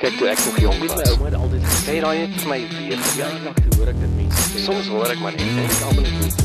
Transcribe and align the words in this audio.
Kyk 0.00 0.14
toe 0.16 0.30
ek 0.32 0.38
nog 0.46 0.58
jong 0.62 0.78
was, 0.80 0.92
my 0.96 1.06
ouma 1.12 1.26
het 1.28 1.34
altyd 1.36 1.64
gesê 1.68 1.94
raai 2.00 2.18
het 2.22 2.36
vir 2.40 2.48
my 2.48 2.56
weer 2.72 3.00
toe 3.00 3.74
hoor 3.74 3.88
ek 3.90 3.98
dit 4.00 4.12
mense 4.16 4.44
sê. 4.46 4.62
Soms 4.64 4.86
hoor 4.88 5.10
ek 5.12 5.18
maar 5.20 5.34
net 5.36 5.42
en 5.44 5.58
ek 5.60 5.82
almal 5.90 6.06
net 6.14 6.38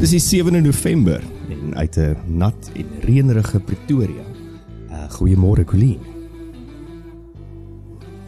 Dis 0.00 0.14
die 0.14 0.20
7de 0.24 0.62
November 0.64 1.26
en 1.52 1.74
uit 1.76 1.98
'n 2.00 2.38
nat 2.40 2.70
en 2.72 2.94
reënerige 3.04 3.60
Pretoria. 3.68 4.24
Uh 4.88 5.02
goeiemôre 5.12 5.66
Colleen. 5.68 6.00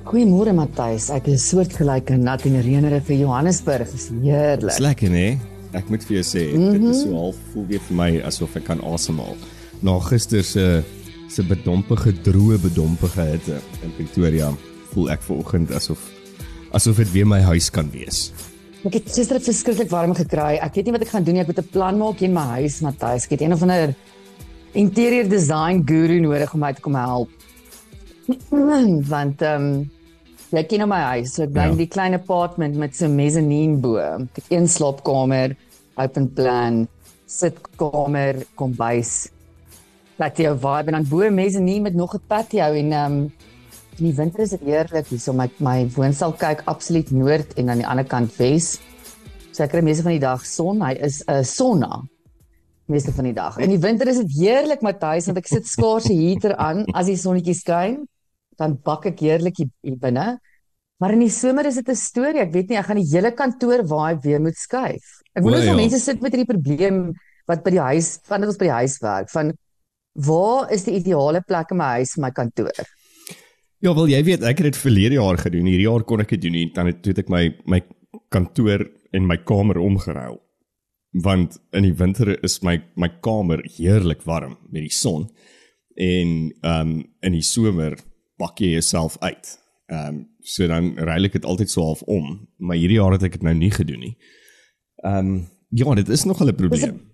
Goeiemôre 0.05 0.53
Matthys. 0.53 1.09
Ek 1.17 1.33
is 1.33 1.49
soortgelyk 1.49 2.13
in 2.13 2.29
nat 2.29 2.45
en 2.45 2.61
reënerig 2.61 3.09
vir 3.09 3.17
Johannesburg. 3.25 3.89
Dis 3.89 4.11
heerlik. 4.21 4.69
Dis 4.77 4.85
lekker 4.85 5.09
nê? 5.09 5.39
Ek 5.73 5.89
moet 5.89 6.05
vir 6.05 6.21
jou 6.21 6.27
sê, 6.29 6.45
mm 6.53 6.61
-hmm. 6.61 6.73
dit 6.73 6.95
is 6.95 7.03
so 7.03 7.17
half 7.17 7.41
voel 7.55 7.67
weer 7.73 7.81
vir 7.89 7.97
my 7.97 8.21
asof 8.21 8.57
ek 8.57 8.65
kan 8.65 8.85
asemhaal. 8.85 9.37
Na 9.81 9.99
gister 9.99 10.45
se 10.45 10.85
se 11.29 11.45
bedompige 11.45 12.13
droë 12.25 12.59
bedompige 12.63 13.25
hitte 13.33 13.59
in 13.85 13.93
Pretoria, 13.97 14.53
voel 14.93 15.11
ek 15.13 15.23
vanoggend 15.27 15.75
asof 15.77 16.07
asof 16.77 17.01
dit 17.01 17.11
weer 17.15 17.29
my 17.29 17.41
huis 17.41 17.71
kan 17.73 17.89
wees. 17.93 18.29
Ek 18.87 18.95
het 18.99 19.09
gister 19.11 19.41
verskriklik 19.43 19.91
warm 19.91 20.15
gekry. 20.17 20.59
Ek 20.63 20.77
weet 20.77 20.89
nie 20.89 20.95
wat 20.95 21.05
ek 21.07 21.13
gaan 21.15 21.25
doen 21.27 21.39
nie. 21.39 21.43
Ek 21.43 21.51
moet 21.51 21.59
'n 21.59 21.73
plan 21.73 21.99
maak 21.99 22.21
in 22.23 22.33
my 22.33 22.47
huis, 22.61 22.81
Matthys. 22.81 23.25
Ek 23.25 23.31
het 23.37 23.43
een 23.43 23.53
of 23.53 23.63
ander 23.63 23.95
interior 24.73 25.29
design 25.29 25.83
guru 25.85 26.21
nodig 26.21 26.53
om 26.55 26.61
my 26.61 26.73
te 26.73 26.81
kom 26.81 26.95
help. 26.95 27.31
Want 29.15 29.43
ehm 29.43 29.65
um, 29.65 29.91
jy 30.51 30.63
ken 30.65 30.79
nou 30.79 30.89
my 30.89 31.01
huis. 31.17 31.35
So 31.35 31.43
ek 31.43 31.53
bly 31.53 31.65
ja. 31.65 31.71
in 31.71 31.81
die 31.81 31.89
klein 31.89 32.15
apartment 32.15 32.77
met 32.77 32.97
so 32.97 33.07
'n 33.07 33.17
mezzanine 33.17 33.81
bo. 33.81 33.97
Ek 33.97 34.43
het 34.43 34.53
een 34.53 34.69
slaapkamer, 34.69 35.57
open 35.97 36.33
plan, 36.33 36.87
sitkamer, 37.27 38.47
kombuis. 38.55 39.29
Patio 40.19 40.57
vibe 40.59 40.91
en 40.91 40.97
dan 40.99 41.07
bo 41.09 41.31
mezzanine 41.31 41.87
met 41.87 41.95
nog 41.95 42.15
'n 42.15 42.27
patio 42.27 42.73
en 42.75 42.93
ehm 42.93 43.13
um, 43.13 43.33
in 43.99 44.05
die 44.05 44.15
winter 44.15 44.41
is 44.41 44.51
dit 44.51 44.61
heerlik 44.61 45.07
hier 45.07 45.21
so 45.21 45.33
my 45.33 45.49
my 45.59 45.89
woonstel 45.95 46.33
kyk 46.33 46.63
absoluut 46.65 47.11
noord 47.11 47.55
en 47.55 47.71
aan 47.71 47.83
die 47.83 47.87
ander 47.87 48.05
kant 48.05 48.37
wes. 48.37 48.79
So 49.53 49.63
ek 49.63 49.71
kry 49.71 49.83
meeste 49.83 50.03
van 50.03 50.13
die 50.13 50.23
dag 50.23 50.45
son. 50.47 50.83
Hy 50.83 50.95
is 51.03 51.23
'n 51.27 51.33
uh, 51.33 51.43
sonna 51.43 52.03
meeste 52.87 53.13
van 53.13 53.25
die 53.25 53.37
dag. 53.37 53.59
In 53.59 53.71
die 53.71 53.79
winter 53.79 54.09
is 54.09 54.21
dit 54.23 54.33
heerlik 54.41 54.83
Matthys 54.83 55.27
want 55.27 55.39
ek 55.39 55.47
sit 55.47 55.67
skaars 55.67 56.09
die 56.11 56.19
heater 56.19 56.57
aan 56.57 56.85
as 56.95 57.07
die 57.07 57.17
sonnetjie 57.17 57.55
skyn. 57.55 58.07
Dan 58.59 58.79
bak 58.83 59.07
ek 59.07 59.21
heerlik 59.21 59.57
hier 59.59 59.97
binne. 59.97 60.39
Maar 60.99 61.15
in 61.15 61.23
die 61.23 61.31
somer 61.31 61.67
is 61.67 61.79
dit 61.79 61.89
'n 61.89 61.95
storie. 61.95 62.41
Ek 62.41 62.53
weet 62.53 62.69
nie, 62.69 62.79
ek 62.79 62.87
gaan 62.87 62.99
die 62.99 63.11
hele 63.13 63.31
kantoor 63.31 63.87
waai 63.87 64.19
weer 64.23 64.41
moet 64.41 64.57
skuif. 64.57 65.23
Ek 65.35 65.43
wonder 65.43 65.71
of 65.71 65.77
mense 65.77 65.99
sit 65.99 66.21
met 66.21 66.33
hierdie 66.33 66.53
probleem 66.55 67.15
wat 67.47 67.63
by 67.65 67.71
die 67.71 67.81
huis, 67.95 68.19
van 68.27 68.41
dit 68.41 68.49
ons 68.49 68.59
by 68.59 68.67
die 68.67 68.79
huis 68.83 68.99
werk, 69.01 69.31
van 69.31 69.53
waar 70.27 70.73
is 70.75 70.87
die 70.89 70.97
ideale 70.99 71.43
plek 71.47 71.71
in 71.75 71.81
my 71.81 71.93
huis 71.99 72.15
vir 72.17 72.25
my 72.27 72.33
kantoor? 72.35 72.89
Ja, 73.79 73.93
wel 73.95 74.11
jy 74.11 74.23
weet, 74.27 74.43
ek 74.43 74.59
het 74.59 74.73
dit 74.73 74.81
verlede 74.81 75.21
jaar 75.21 75.39
gedoen. 75.39 75.69
Hierdie 75.71 75.87
jaar 75.87 76.03
kon 76.07 76.23
ek 76.25 76.35
dit 76.35 76.43
doen 76.49 76.57
nie. 76.57 76.67
Dan 76.75 76.91
het, 76.91 77.05
het 77.07 77.23
ek 77.23 77.31
my 77.31 77.45
my 77.71 77.83
kantoor 78.33 78.89
en 79.15 79.29
my 79.29 79.39
kamer 79.47 79.79
omgeruil. 79.79 80.41
Want 81.25 81.61
in 81.77 81.87
die 81.87 81.95
winter 81.97 82.35
is 82.45 82.59
my 82.67 82.81
my 82.99 83.11
kamer 83.25 83.63
heerlik 83.77 84.25
warm 84.27 84.59
met 84.73 84.83
die 84.89 84.95
son. 84.95 85.29
En 85.95 86.51
ehm 86.63 86.81
um, 86.81 86.99
in 87.23 87.39
die 87.39 87.47
somer 87.47 87.97
bak 88.39 88.59
jy 88.59 88.75
jouself 88.75 89.19
uit. 89.23 89.55
Ehm 89.87 90.09
um, 90.09 90.25
so 90.43 90.67
dan 90.67 90.95
ruil 90.97 91.29
ek 91.29 91.39
dit 91.39 91.47
altyd 91.47 91.71
so 91.71 91.85
half 91.85 92.03
om, 92.09 92.49
maar 92.57 92.79
hierdie 92.81 92.99
jaar 92.99 93.15
het 93.15 93.27
ek 93.29 93.39
dit 93.39 93.47
nou 93.47 93.55
nie 93.55 93.71
gedoen 93.75 94.03
nie. 94.09 94.17
Ehm 95.05 95.33
um, 95.37 95.47
ja, 95.71 95.95
dit 95.95 96.09
is 96.09 96.25
nog 96.25 96.43
'n 96.43 96.55
probleem. 96.55 97.08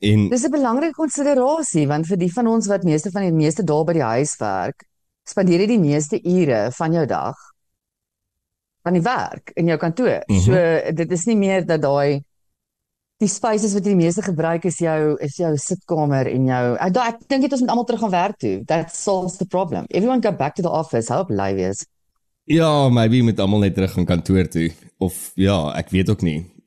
En 0.00 0.28
Dis 0.28 0.46
'n 0.46 0.50
belangrike 0.50 0.96
konsiderasie 0.96 1.86
want 1.86 2.06
vir 2.06 2.16
die 2.16 2.32
van 2.32 2.46
ons 2.46 2.66
wat 2.66 2.84
meeste 2.88 3.10
van 3.10 3.22
die 3.22 3.36
meeste 3.36 3.62
dae 3.62 3.84
by 3.84 3.92
die 3.92 4.08
huis 4.16 4.36
werk, 4.40 4.86
spandeer 5.28 5.60
jy 5.60 5.66
die 5.66 5.78
meeste 5.78 6.20
ure 6.24 6.70
van 6.72 6.92
jou 6.92 7.06
dag 7.06 7.36
aan 8.82 8.96
die 8.96 9.04
werk 9.04 9.52
in 9.54 9.66
jou 9.66 9.76
kantoor. 9.76 10.22
Mm 10.26 10.36
-hmm. 10.36 10.40
So 10.40 10.92
dit 10.92 11.12
is 11.12 11.24
nie 11.26 11.36
meer 11.36 11.66
dat 11.66 11.82
daai 11.82 12.24
die 13.18 13.28
spaces 13.28 13.74
wat 13.74 13.84
jy 13.84 13.92
die 13.92 14.04
meeste 14.04 14.22
gebruik 14.22 14.64
is 14.64 14.78
jou 14.78 15.16
is 15.20 15.36
jou 15.36 15.56
sitkamer 15.56 16.26
en 16.26 16.46
jou 16.46 16.76
ek, 16.76 16.96
ek 16.96 17.28
dink 17.28 17.42
dit 17.42 17.52
ons 17.52 17.60
moet 17.60 17.70
almal 17.70 17.84
terug 17.84 18.00
gaan 18.00 18.10
werk 18.10 18.38
toe. 18.38 18.64
That 18.64 18.96
solves 18.96 19.36
the 19.36 19.46
problem. 19.46 19.84
Everyone 19.88 20.22
go 20.22 20.32
back 20.32 20.54
to 20.54 20.62
the 20.62 20.70
office. 20.70 21.12
Hope 21.12 21.34
live 21.34 21.68
is. 21.68 21.86
Ja, 22.44 22.88
maybe 22.88 23.22
met 23.22 23.38
almal 23.38 23.58
net 23.58 23.74
terug 23.74 23.92
gaan 23.92 24.04
kantoor 24.04 24.48
toe 24.48 24.72
of 24.98 25.30
ja, 25.34 25.72
ek 25.76 25.90
weet 25.90 26.10
ook 26.10 26.22
nie 26.22 26.59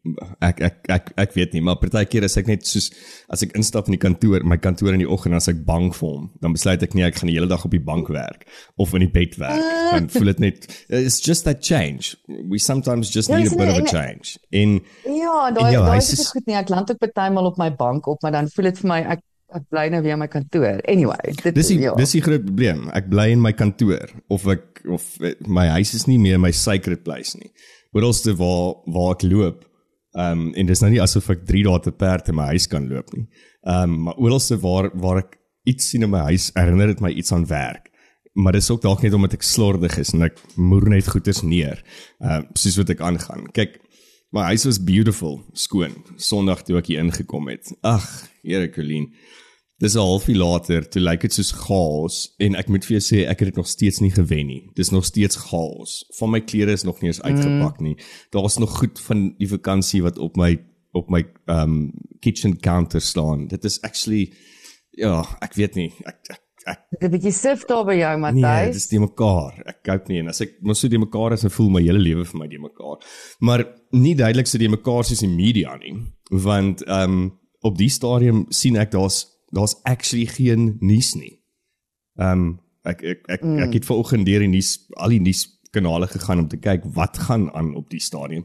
ek 0.44 0.62
ek 0.68 0.90
ek 0.92 1.12
ek 1.24 1.36
weet 1.38 1.54
nie 1.56 1.62
maar 1.64 1.80
partykeer 1.80 2.26
is 2.28 2.36
ek 2.40 2.50
net 2.52 2.68
soos 2.68 2.90
as 3.32 3.46
ek 3.46 3.54
instap 3.56 3.88
in 3.88 3.96
die 3.96 4.04
kantoor 4.04 4.44
my 4.44 4.58
kantoor 4.60 4.92
in 4.92 5.00
die 5.00 5.10
oggend 5.10 5.38
as 5.38 5.48
ek 5.48 5.62
bang 5.68 5.94
vir 5.96 6.10
hom 6.10 6.26
dan 6.44 6.56
besluit 6.58 6.84
ek 6.84 6.98
nie 6.98 7.06
ek 7.08 7.22
gaan 7.22 7.32
die 7.32 7.38
hele 7.38 7.48
dag 7.48 7.64
op 7.64 7.72
die 7.72 7.84
bank 7.84 8.12
werk 8.12 8.44
of 8.76 8.94
in 8.94 9.06
die 9.06 9.12
bed 9.12 9.38
werk. 9.40 9.62
Dan 9.94 10.10
voel 10.14 10.32
dit 10.34 10.40
net 10.44 10.68
it's 10.90 11.20
just 11.24 11.46
that 11.48 11.64
change. 11.64 12.16
We 12.28 12.60
sometimes 12.60 13.12
just 13.14 13.30
ja, 13.30 13.38
need 13.38 13.54
a 13.54 13.58
bit 13.58 13.70
of 13.70 13.80
a 13.80 13.86
change. 13.88 14.38
In 14.52 14.80
ja 15.08 15.52
daai 15.56 15.74
daai 15.78 16.00
is 16.02 16.32
goed 16.32 16.48
nie. 16.50 16.58
Ek 16.60 16.72
land 16.74 16.92
ook 16.92 17.02
partymal 17.02 17.52
op 17.52 17.62
my 17.62 17.70
bank 17.76 18.08
op 18.12 18.24
maar 18.26 18.36
dan 18.36 18.50
voel 18.54 18.72
dit 18.72 18.84
vir 18.84 18.92
my 18.94 19.02
ek 19.18 19.24
ek 19.54 19.68
bly 19.70 19.86
nou 19.94 20.02
weer 20.02 20.18
in 20.18 20.24
my 20.24 20.30
kantoor. 20.32 20.82
Anyway 20.90 21.36
dit 21.44 21.54
dis 21.56 21.74
die, 21.76 21.84
ja. 21.86 21.94
dis 22.00 22.16
die 22.18 22.24
groot 22.26 22.46
probleem. 22.46 22.88
Ek 22.98 23.10
bly 23.12 23.30
in 23.36 23.44
my 23.44 23.54
kantoor 23.56 24.10
of 24.34 24.48
ek 24.50 24.84
of 24.92 25.06
my 25.48 25.70
huis 25.78 25.94
is 25.96 26.10
nie 26.10 26.20
meer 26.20 26.42
my 26.42 26.52
sacred 26.52 27.06
place 27.06 27.38
nie. 27.40 27.54
Oralste 27.94 28.34
waar 28.40 28.82
waar 28.90 29.16
ek 29.16 29.28
loop 29.30 29.70
Ehm 30.14 30.48
um, 30.48 30.50
en 30.54 30.68
dis 30.70 30.82
nou 30.84 30.92
nie 30.94 31.02
asof 31.02 31.30
ek 31.34 31.46
3 31.50 31.64
dae 31.66 31.80
te 31.82 31.92
perd 31.92 32.28
in 32.30 32.38
my 32.38 32.52
huis 32.54 32.68
kan 32.70 32.86
loop 32.90 33.10
nie. 33.16 33.26
Ehm 33.66 33.90
um, 33.90 33.96
maar 34.08 34.20
oralste 34.22 34.60
waar 34.62 34.92
waar 34.94 35.24
ek 35.24 35.40
iets 35.70 35.90
sien 35.90 36.04
in 36.06 36.12
my 36.12 36.26
huis 36.30 36.52
herinner 36.54 36.92
dit 36.92 37.02
my 37.02 37.10
iets 37.10 37.34
aan 37.34 37.48
werk. 37.50 37.90
Maar 38.34 38.58
dis 38.58 38.70
ook 38.70 38.82
dalk 38.82 39.02
net 39.06 39.14
omdat 39.14 39.34
ek 39.38 39.46
slordig 39.46 39.98
is 40.02 40.14
en 40.14 40.26
ek 40.28 40.38
moer 40.58 40.90
net 40.90 41.10
goeders 41.10 41.42
neer. 41.42 41.82
Ehm 42.22 42.46
uh, 42.46 42.54
soos 42.54 42.78
wat 42.82 42.94
ek 42.94 43.02
aangaan. 43.02 43.48
Kyk, 43.58 43.80
my 44.34 44.50
huis 44.52 44.66
was 44.66 44.82
beautiful, 44.82 45.42
skoon. 45.54 45.96
Sondag 46.18 46.62
toe 46.66 46.78
ek 46.78 46.92
hier 46.92 47.02
ingekom 47.02 47.50
het. 47.50 47.74
Ag, 47.82 48.06
Here 48.44 48.70
Colleen. 48.70 49.12
Dis 49.82 49.96
'n 49.96 50.00
halfuur 50.00 50.38
later, 50.38 50.90
toe 50.90 51.02
lyk 51.02 51.22
dit 51.22 51.34
soos 51.34 51.52
chaos 51.52 52.34
en 52.38 52.56
ek 52.56 52.70
moet 52.70 52.86
vir 52.86 53.00
jou 53.00 53.04
sê 53.04 53.28
ek 53.28 53.40
het 53.40 53.48
dit 53.48 53.56
nog 53.56 53.68
steeds 53.68 54.00
nie 54.00 54.12
gewen 54.12 54.48
nie. 54.48 54.70
Dis 54.76 54.92
nog 54.92 55.06
steeds 55.06 55.36
chaos. 55.36 56.06
Van 56.20 56.30
my 56.30 56.42
klere 56.42 56.72
is 56.72 56.84
nog 56.84 57.02
nie 57.02 57.10
eens 57.10 57.22
uitgepak 57.22 57.80
nie. 57.82 57.98
Daar's 58.32 58.58
nog 58.58 58.78
goed 58.78 59.00
van 59.00 59.36
die 59.38 59.48
vakansie 59.48 60.04
wat 60.04 60.18
op 60.18 60.38
my 60.38 60.60
op 60.94 61.10
my 61.10 61.26
um 61.48 61.92
kitchen 62.20 62.60
counter 62.60 63.02
staan. 63.02 63.48
Dit 63.48 63.64
is 63.66 63.82
actually 63.82 64.34
ja, 64.92 65.26
ek 65.42 65.54
weet 65.54 65.76
nie. 65.76 65.92
Ek 66.06 66.18
ek 66.30 66.40
ek 66.66 66.80
Dit 66.90 67.04
'n 67.04 67.12
bietjie 67.12 67.34
sif 67.34 67.66
daar 67.66 67.84
by 67.84 67.96
jou, 67.98 68.18
Matthys. 68.18 68.42
Nee, 68.42 68.72
dis 68.72 68.88
die 68.88 69.00
mekaar. 69.00 69.64
Ek 69.66 69.84
koop 69.84 70.08
nie 70.08 70.20
en 70.20 70.30
as 70.30 70.42
ek 70.42 70.62
mos 70.62 70.80
so 70.80 70.88
die 70.88 71.02
mekaar 71.02 71.34
is, 71.34 71.42
dan 71.42 71.52
voel 71.52 71.70
my 71.70 71.82
hele 71.82 72.00
lewe 72.00 72.24
vir 72.26 72.40
my 72.40 72.48
die 72.48 72.62
mekaar. 72.62 73.04
Maar 73.40 73.66
nie 73.92 74.16
duidelik 74.16 74.48
so 74.48 74.58
die 74.58 74.70
mekaar 74.70 75.04
soos 75.04 75.20
die 75.20 75.28
media 75.28 75.76
nie, 75.78 75.98
want 76.32 76.88
um 76.88 77.40
op 77.64 77.78
die 77.78 77.90
stadium 77.90 78.46
sien 78.50 78.78
ek 78.78 78.92
daar's 78.92 79.33
daar's 79.54 79.78
actually 79.84 80.26
geen 80.26 80.78
nuus 80.80 81.14
nie. 81.20 81.40
Ehm 82.20 82.46
um, 82.46 82.60
ek 82.84 83.02
ek 83.08 83.28
ek, 83.32 83.44
mm. 83.44 83.60
ek 83.64 83.78
het 83.80 83.86
vanoggend 83.88 84.28
deur 84.28 84.44
die 84.44 84.52
nuus 84.52 84.76
al 85.00 85.14
die 85.16 85.22
nuus 85.24 85.46
kanale 85.74 86.08
gegaan 86.08 86.44
om 86.44 86.48
te 86.52 86.60
kyk 86.62 86.84
wat 86.94 87.18
gaan 87.26 87.48
aan 87.58 87.72
op 87.80 87.90
die 87.90 88.02
stadion. 88.04 88.44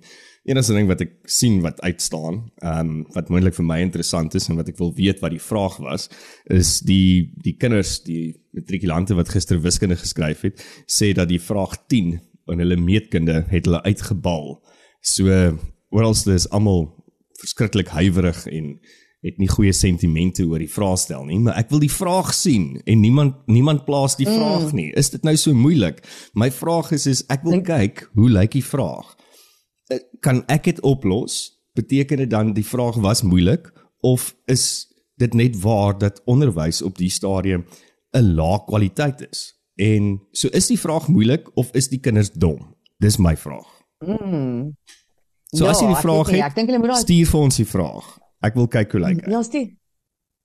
Enigste 0.49 0.77
ding 0.77 0.87
wat 0.89 1.03
ek 1.05 1.17
sien 1.29 1.59
wat 1.65 1.81
uitstaan, 1.85 2.41
ehm 2.63 2.93
um, 2.93 3.01
wat 3.17 3.33
moontlik 3.33 3.57
vir 3.59 3.67
my 3.69 3.81
interessant 3.85 4.37
is 4.39 4.49
en 4.49 4.61
wat 4.61 4.71
ek 4.73 4.79
wil 4.81 4.95
weet 4.97 5.21
wat 5.25 5.35
die 5.35 5.43
vraag 5.43 5.77
was, 5.85 6.09
is 6.47 6.79
die 6.89 7.33
die 7.45 7.57
kinders, 7.61 7.99
die 8.07 8.39
matrikulante 8.57 9.17
wat 9.19 9.33
gister 9.35 9.61
wiskunde 9.65 9.99
geskryf 10.01 10.47
het, 10.47 10.65
sê 10.87 11.13
dat 11.17 11.29
die 11.29 11.43
vraag 11.43 11.77
10 11.93 12.17
in 12.49 12.63
hulle 12.65 12.79
meetkunde 12.81 13.43
het 13.51 13.69
hulle 13.69 13.83
uitgebal. 13.85 14.57
So 15.05 15.29
oralste 15.93 16.33
is 16.33 16.49
almal 16.49 16.89
verskriklik 17.43 17.93
huiwerig 17.93 18.47
en 18.51 18.79
het 19.27 19.39
nie 19.43 19.49
goeie 19.51 19.73
sentimente 19.75 20.45
oor 20.47 20.63
die 20.63 20.71
vraestel 20.71 21.25
nie, 21.27 21.41
maar 21.43 21.59
ek 21.59 21.73
wil 21.73 21.83
die 21.83 21.91
vraag 21.91 22.31
sien 22.37 22.77
en 22.87 23.01
niemand 23.03 23.41
niemand 23.51 23.85
plaas 23.89 24.15
die 24.19 24.29
vraag 24.29 24.69
mm. 24.69 24.77
nie. 24.79 24.91
Is 24.99 25.11
dit 25.11 25.25
nou 25.27 25.35
so 25.37 25.55
moeilik? 25.55 25.99
My 26.39 26.51
vraag 26.55 26.93
is 26.95 27.09
is 27.11 27.25
ek 27.27 27.43
wil 27.47 27.59
Denk, 27.59 27.67
kyk 27.67 28.05
hoe 28.19 28.31
lyk 28.31 28.55
die 28.55 28.65
vraag? 28.65 29.17
Eh, 29.91 29.99
kan 30.23 30.45
ek 30.47 30.71
dit 30.71 30.83
oplos? 30.87 31.59
Beteken 31.79 32.23
dit 32.23 32.31
dan 32.31 32.55
die 32.55 32.67
vraag 32.67 32.99
was 33.03 33.25
moeilik 33.27 33.67
of 34.07 34.31
is 34.47 34.87
dit 35.19 35.35
net 35.35 35.59
waar 35.63 35.99
dat 35.99 36.23
onderwys 36.31 36.83
op 36.83 36.99
die 36.99 37.11
stadium 37.11 37.67
'n 38.15 38.35
lae 38.39 38.63
kwaliteit 38.67 39.27
is? 39.31 39.55
En 39.79 40.21
so 40.33 40.49
is 40.49 40.67
die 40.67 40.79
vraag 40.79 41.09
moeilik 41.09 41.51
of 41.55 41.71
is 41.73 41.89
die 41.89 42.01
kinders 42.01 42.31
dom? 42.31 42.75
Dis 42.99 43.17
my 43.17 43.37
vraag. 43.37 43.67
Mm. 44.07 44.75
So 45.55 45.65
ja, 45.65 45.71
as 45.71 45.81
jy 45.81 45.87
die 45.87 46.03
vraag 46.03 46.31
het, 46.31 46.41
ek 46.45 46.55
dink 46.55 46.71
hulle 46.71 46.83
moet 46.83 46.97
stuur 46.97 47.27
vir 47.27 47.41
ons 47.41 47.57
die 47.57 47.67
vraag. 47.67 48.19
Ek 48.45 48.59
wil 48.59 48.69
kyk 48.71 48.93
hoe 48.95 49.03
lyk 49.03 49.23
dit. 49.23 49.33
Ja, 49.33 49.43
stuur. 49.43 49.71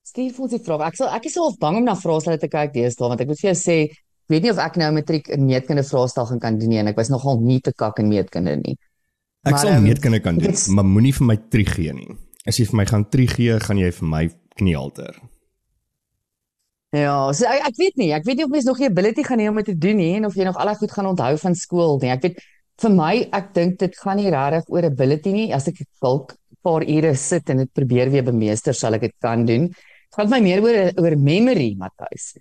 Stuur 0.04 0.32
vir 0.36 0.46
ons 0.46 0.52
die 0.52 0.62
vraag. 0.64 0.88
Ek 0.90 0.98
sal 0.98 1.12
ek 1.16 1.28
is 1.30 1.36
half 1.40 1.54
bang 1.62 1.78
om 1.80 1.86
na 1.86 1.94
vraestelle 1.96 2.40
te 2.40 2.50
kyk 2.52 2.74
deesdae 2.74 3.08
want 3.08 3.22
ek 3.24 3.30
moet 3.30 3.40
vir 3.40 3.50
jou 3.52 3.58
sê, 3.60 3.76
ek 3.88 4.34
weet 4.34 4.44
nie 4.44 4.52
of 4.52 4.60
ek 4.60 4.76
nou 4.80 4.90
matriek 4.96 5.30
in 5.36 5.46
meetkunde 5.48 5.84
vraestel 5.86 6.28
gaan 6.28 6.42
kan 6.42 6.58
doen 6.60 6.72
nie 6.72 6.80
en 6.82 6.90
ek 6.92 6.98
was 7.00 7.12
nogal 7.12 7.40
nie 7.40 7.60
te 7.64 7.72
kak 7.72 8.02
in 8.02 8.10
meetkunde 8.12 8.58
nie. 8.60 8.74
Ek 9.44 9.54
maar, 9.54 9.60
sal 9.60 9.76
um, 9.76 9.84
meetkunde 9.84 10.20
kan 10.24 10.40
doen, 10.40 10.56
is, 10.56 10.66
maar 10.72 10.86
moenie 10.88 11.12
vir 11.16 11.28
my 11.28 11.38
tri 11.52 11.64
gee 11.68 11.94
nie. 11.96 12.10
As 12.48 12.58
jy 12.60 12.66
vir 12.68 12.80
my 12.80 12.86
gaan 12.88 13.06
tri 13.12 13.28
gee, 13.28 13.56
gaan 13.60 13.80
jy 13.80 13.90
vir 13.96 14.10
my 14.12 14.24
kniehalter. 14.58 15.16
Ja, 16.94 17.16
so 17.34 17.48
ek, 17.50 17.64
ek 17.72 17.78
weet 17.80 17.96
nie, 18.00 18.10
ek 18.14 18.26
weet 18.28 18.38
nie 18.38 18.46
of 18.46 18.52
mens 18.52 18.68
nog 18.68 18.80
die 18.80 18.88
ability 18.88 19.24
gaan 19.26 19.40
hê 19.42 19.48
om 19.50 19.56
dit 19.60 19.72
te 19.72 19.78
doen 19.86 19.98
nie 19.98 20.12
en 20.18 20.28
of 20.28 20.36
jy 20.38 20.46
nog 20.46 20.60
al 20.60 20.74
goed 20.78 20.92
gaan 20.94 21.08
onthou 21.10 21.32
van 21.42 21.56
skool 21.58 21.96
nie. 22.02 22.12
Ek 22.14 22.28
weet 22.28 22.44
vir 22.84 22.92
my, 22.94 23.12
ek 23.34 23.50
dink 23.56 23.80
dit 23.80 23.98
gaan 23.98 24.20
nie 24.20 24.30
regtig 24.32 24.68
oor 24.72 24.86
ability 24.86 25.32
nie. 25.34 25.48
As 25.56 25.66
ek 25.70 25.80
dalk 26.04 26.36
paar 26.64 26.84
ure 26.88 27.14
sit 27.20 27.50
en 27.52 27.62
dit 27.62 27.72
probeer 27.76 28.10
weer 28.12 28.26
bemeester, 28.26 28.74
sal 28.74 28.96
ek 28.96 29.08
dit 29.08 29.16
kan 29.22 29.44
doen. 29.46 29.68
Dit 29.68 30.18
gaan 30.18 30.30
my 30.32 30.40
meer 30.40 30.62
oor 30.64 30.78
oor 31.02 31.16
memory, 31.16 31.74
Matthys. 31.78 32.34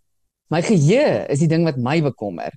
My 0.53 0.61
geheue 0.65 1.25
is 1.33 1.41
die 1.43 1.49
ding 1.51 1.65
wat 1.67 1.79
my 1.81 1.99
bekommer. 2.05 2.53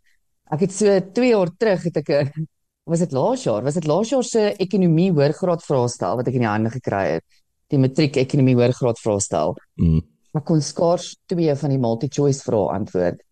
Ek 0.53 0.67
het 0.67 0.75
so 0.75 1.01
2 1.17 1.33
jaar 1.33 1.51
terug 1.59 1.89
het 1.89 1.97
ek 2.03 2.11
'n 2.11 2.47
was 2.87 3.03
dit 3.03 3.13
laas 3.13 3.43
jaar? 3.43 3.65
Was 3.67 3.75
dit 3.75 3.87
laas 3.87 4.11
jaar 4.11 4.25
se 4.25 4.55
ekonomie 4.63 5.11
hoërgraad 5.15 5.65
vraestel 5.67 6.21
wat 6.21 6.29
ek 6.31 6.39
in 6.39 6.45
die 6.45 6.51
hande 6.51 6.71
gekry 6.71 7.17
het? 7.17 7.25
Die 7.73 7.81
matriek 7.83 8.17
ekonomie 8.23 8.55
hoërgraad 8.55 9.01
vraestel. 9.03 9.57
Mm. 9.83 10.05
Ek 10.37 10.45
kon 10.47 10.63
skaars 10.63 11.17
twee 11.27 11.55
van 11.59 11.73
die 11.73 11.81
multi-choice 11.83 12.45
vrae 12.47 12.69
antwoord. 12.77 13.23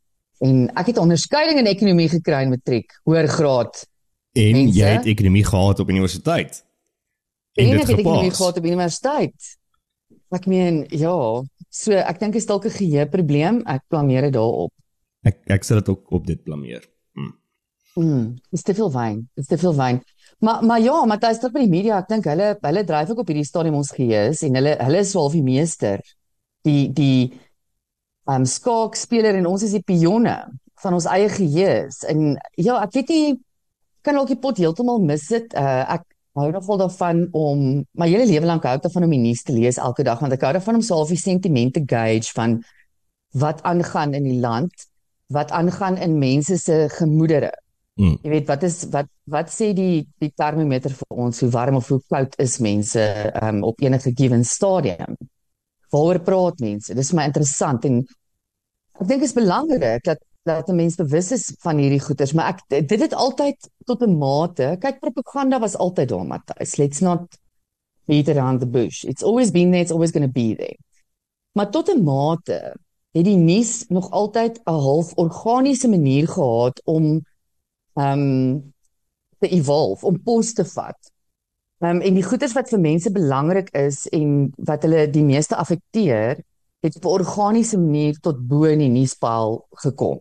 En 0.42 0.66
ek 0.75 0.90
het 0.90 0.98
onderskeiding 0.98 1.60
in 1.62 1.70
ekonomie 1.70 2.08
gekry 2.10 2.42
in 2.42 2.54
matriek 2.56 2.96
hoërgraad. 3.06 3.84
En 4.34 4.58
Mense? 4.58 4.78
jy 4.80 4.94
het 4.96 5.06
ekonomie 5.06 5.44
gehad 5.46 5.80
op 5.80 5.90
universiteit. 5.92 6.64
En, 7.54 7.70
dit 7.70 7.80
ek 7.80 7.86
het 7.92 8.00
gepaas. 8.00 8.36
gehad 8.36 8.56
op 8.58 8.64
universiteit. 8.66 9.50
Ek 10.34 10.46
meen, 10.50 10.80
ja, 10.90 11.14
so 11.70 11.98
ek 12.00 12.18
dink 12.18 12.34
is 12.34 12.46
dalk 12.46 12.66
'n 12.66 12.74
geheue 12.74 13.06
probleem. 13.06 13.62
Ek 13.66 13.82
blameer 13.88 14.22
dit 14.22 14.34
daarop. 14.34 14.72
Ek 15.22 15.38
ek 15.46 15.64
sal 15.64 15.78
dit 15.78 15.88
ook 15.88 16.10
op 16.12 16.26
dit 16.26 16.42
blameer. 16.42 16.82
Mm. 17.14 17.34
Mm, 17.94 18.34
dis 18.50 18.62
te 18.62 18.74
veel 18.74 18.90
wyn. 18.92 19.28
Dis 19.34 19.46
te 19.46 19.58
veel 19.58 19.74
wyn. 19.74 20.02
Maar 20.38 20.64
maar 20.64 20.80
ja, 20.80 21.04
Matthys, 21.04 21.38
tot 21.38 21.52
by 21.52 21.60
die 21.60 21.70
media, 21.70 21.98
ek 21.98 22.08
dink 22.08 22.24
hulle 22.24 22.56
hulle 22.60 22.84
dryf 22.84 23.10
ook 23.10 23.22
op 23.22 23.30
hierdie 23.30 23.46
stadium 23.46 23.78
ons 23.78 23.92
geheues 23.94 24.42
en 24.42 24.54
hulle 24.54 24.76
hulle 24.80 24.98
is 24.98 25.10
swaalf 25.10 25.32
die 25.32 25.42
meester. 25.46 26.02
Die 26.66 26.92
die 26.92 27.32
um 28.26 28.44
skaakspeler 28.44 29.36
en 29.38 29.46
ons 29.46 29.62
is 29.62 29.76
die 29.76 29.84
pionne 29.84 30.36
van 30.82 30.96
ons 30.96 31.06
eie 31.06 31.28
geheues. 31.28 32.02
En 32.08 32.34
ja, 32.56 32.80
ek 32.82 32.92
weet 32.92 33.08
nie 33.14 33.38
kan 34.04 34.18
dalk 34.18 34.28
die 34.28 34.40
pot 34.40 34.58
heeltemal 34.60 35.00
mis 35.00 35.28
dit. 35.32 35.54
Uh 35.54 35.84
ek 35.96 36.04
hou 36.34 36.50
nogal 36.50 36.81
daarvan 36.82 37.26
om 37.32 37.60
my 37.94 38.08
hele 38.10 38.26
lewe 38.26 38.48
lank 38.48 38.64
hou 38.66 38.75
ek 38.76 38.86
daarvan 38.86 39.06
om 39.06 39.12
die 39.14 39.22
nuus 39.22 39.44
te 39.46 39.54
lees 39.54 39.78
elke 39.78 40.06
dag 40.06 40.22
want 40.22 40.34
ek 40.34 40.46
hou 40.46 40.54
daarvan 40.56 40.81
om 40.81 40.86
self 40.86 41.12
die 41.14 41.20
sentimente 41.20 41.84
gauge 41.86 42.32
van 42.34 42.58
wat 43.34 43.62
aangaan 43.62 44.14
in 44.14 44.26
die 44.28 44.40
land, 44.40 44.86
wat 45.26 45.50
aangaan 45.50 45.96
in 45.98 46.19
mense 46.19 46.58
se 46.58 46.88
gemoedere. 46.94 47.50
Mm. 47.94 48.19
Jy 48.22 48.31
weet 48.31 48.50
wat 48.50 48.62
is 48.66 48.81
wat 48.90 49.10
wat 49.31 49.50
sê 49.54 49.70
die 49.75 50.02
die 50.22 50.32
termometer 50.34 50.94
vir 50.94 51.19
ons 51.25 51.40
hoe 51.42 51.50
warm 51.54 51.78
of 51.78 51.88
hoe 51.88 52.00
koud 52.10 52.34
is 52.42 52.58
mense 52.62 53.02
um, 53.42 53.62
op 53.66 53.80
enige 53.82 54.12
given 54.14 54.44
stadium. 54.44 55.14
Waaroor 55.94 56.20
praat 56.26 56.62
mense? 56.62 56.94
Dis 56.94 57.12
my 57.14 57.26
interessant 57.30 57.87
en 57.87 58.00
ek 58.02 59.06
dink 59.06 59.22
dit 59.22 59.28
is 59.28 59.37
belangrik 59.37 60.02
dat 60.06 60.22
dat 60.44 60.69
'n 60.69 60.75
mens 60.75 60.94
bewus 60.94 61.32
is 61.32 61.55
van 61.58 61.79
hierdie 61.79 62.00
goeters, 62.00 62.32
maar 62.32 62.49
ek 62.52 62.87
dit 62.88 63.00
het 63.00 63.14
altyd 63.14 63.70
tot 63.85 64.02
'n 64.02 64.19
mate. 64.19 64.76
Kyk 64.79 65.00
propaganda 65.00 65.58
was 65.61 65.76
altyd 65.76 66.08
daar, 66.08 66.26
Matthys. 66.26 66.76
Let's 66.76 67.00
not 67.00 67.38
beat 68.05 68.29
around 68.29 68.61
the 68.61 68.67
bush. 68.67 69.05
It's 69.05 69.23
always 69.23 69.50
been 69.50 69.70
there, 69.70 69.82
it's 69.82 69.93
always 69.93 70.11
going 70.11 70.26
to 70.26 70.32
be 70.32 70.55
there. 70.56 70.76
Maar 71.52 71.70
tot 71.70 71.88
'n 71.88 72.02
mate 72.02 72.76
het 73.11 73.25
die 73.25 73.37
nuus 73.37 73.85
nog 73.88 74.11
altyd 74.11 74.61
'n 74.64 74.70
half 74.70 75.14
organiese 75.14 75.88
manier 75.88 76.29
gehad 76.29 76.82
om 76.85 77.23
ehm 77.94 78.19
um, 78.19 78.75
te 79.38 79.49
evolve, 79.49 80.06
om 80.06 80.23
pos 80.23 80.52
te 80.52 80.64
vat. 80.64 81.12
Ehm 81.79 81.97
um, 81.97 82.00
en 82.00 82.14
die 82.14 82.25
goeders 82.25 82.52
wat 82.52 82.69
vir 82.69 82.81
mense 82.81 83.11
belangrik 83.11 83.70
is 83.70 84.08
en 84.08 84.52
wat 84.56 84.82
hulle 84.82 85.11
die 85.11 85.25
meeste 85.25 85.56
affekteer, 85.56 86.43
het 86.81 86.97
op 86.97 87.05
'n 87.05 87.06
organiese 87.06 87.79
manier 87.79 88.19
tot 88.20 88.47
bo 88.47 88.62
in 88.64 88.79
die 88.79 88.88
nuuspaal 88.88 89.67
gekom. 89.70 90.20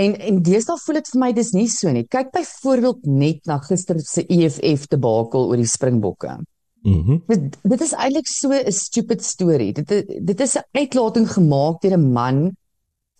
En 0.00 0.14
en 0.16 0.38
deesdae 0.46 0.78
voel 0.80 1.00
dit 1.00 1.10
vir 1.12 1.20
my 1.20 1.30
dis 1.36 1.52
nie 1.56 1.68
so 1.68 1.92
nie. 1.92 2.06
Kyk 2.08 2.32
byvoorbeeld 2.36 3.08
net 3.10 3.44
na 3.50 3.58
gister 3.64 4.00
se 4.04 4.24
EFF 4.24 4.86
debakel 4.92 5.50
oor 5.50 5.60
die 5.60 5.68
Springbokke. 5.68 6.38
Mhm. 6.88 7.18
Dit 7.28 7.58
dit 7.62 7.82
is 7.84 7.92
eintlik 7.92 8.28
so 8.28 8.52
'n 8.52 8.72
stupid 8.72 9.24
storie. 9.24 9.72
Dit 9.72 9.88
dit 10.26 10.40
is 10.40 10.56
'n 10.56 10.64
uitlating 10.72 11.28
gemaak 11.28 11.80
deur 11.82 11.96
'n 11.98 12.12
man 12.12 12.56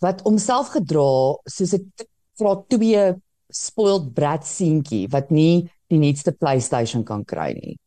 wat 0.00 0.20
homself 0.20 0.68
gedra 0.68 1.36
soos 1.44 1.74
'n 1.74 1.92
vra 2.38 2.54
twee 2.68 3.14
spoiled 3.48 4.14
brat 4.14 4.46
seentjie 4.46 5.08
wat 5.08 5.30
nie 5.30 5.70
die 5.88 5.98
nuutste 5.98 6.32
PlayStation 6.32 7.04
kan 7.04 7.24
kry 7.24 7.52
nie. 7.52 7.78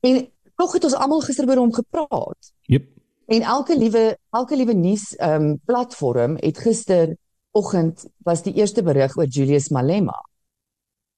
En 0.00 0.28
tog 0.56 0.72
het 0.72 0.84
ons 0.84 0.94
almal 0.94 1.20
gister 1.20 1.48
oor 1.48 1.56
hom 1.56 1.72
gepraat. 1.72 2.52
Jep. 2.66 2.86
En 3.26 3.42
elke 3.42 3.78
liewe 3.78 4.18
elke 4.30 4.56
liewe 4.56 4.74
nuus 4.74 5.14
ehm 5.16 5.42
um, 5.42 5.58
platform 5.64 6.36
het 6.40 6.58
gisteroggend 7.58 8.06
was 8.24 8.42
die 8.42 8.54
eerste 8.54 8.82
berig 8.82 9.16
oor 9.16 9.26
Julius 9.26 9.70
Malema. 9.70 10.16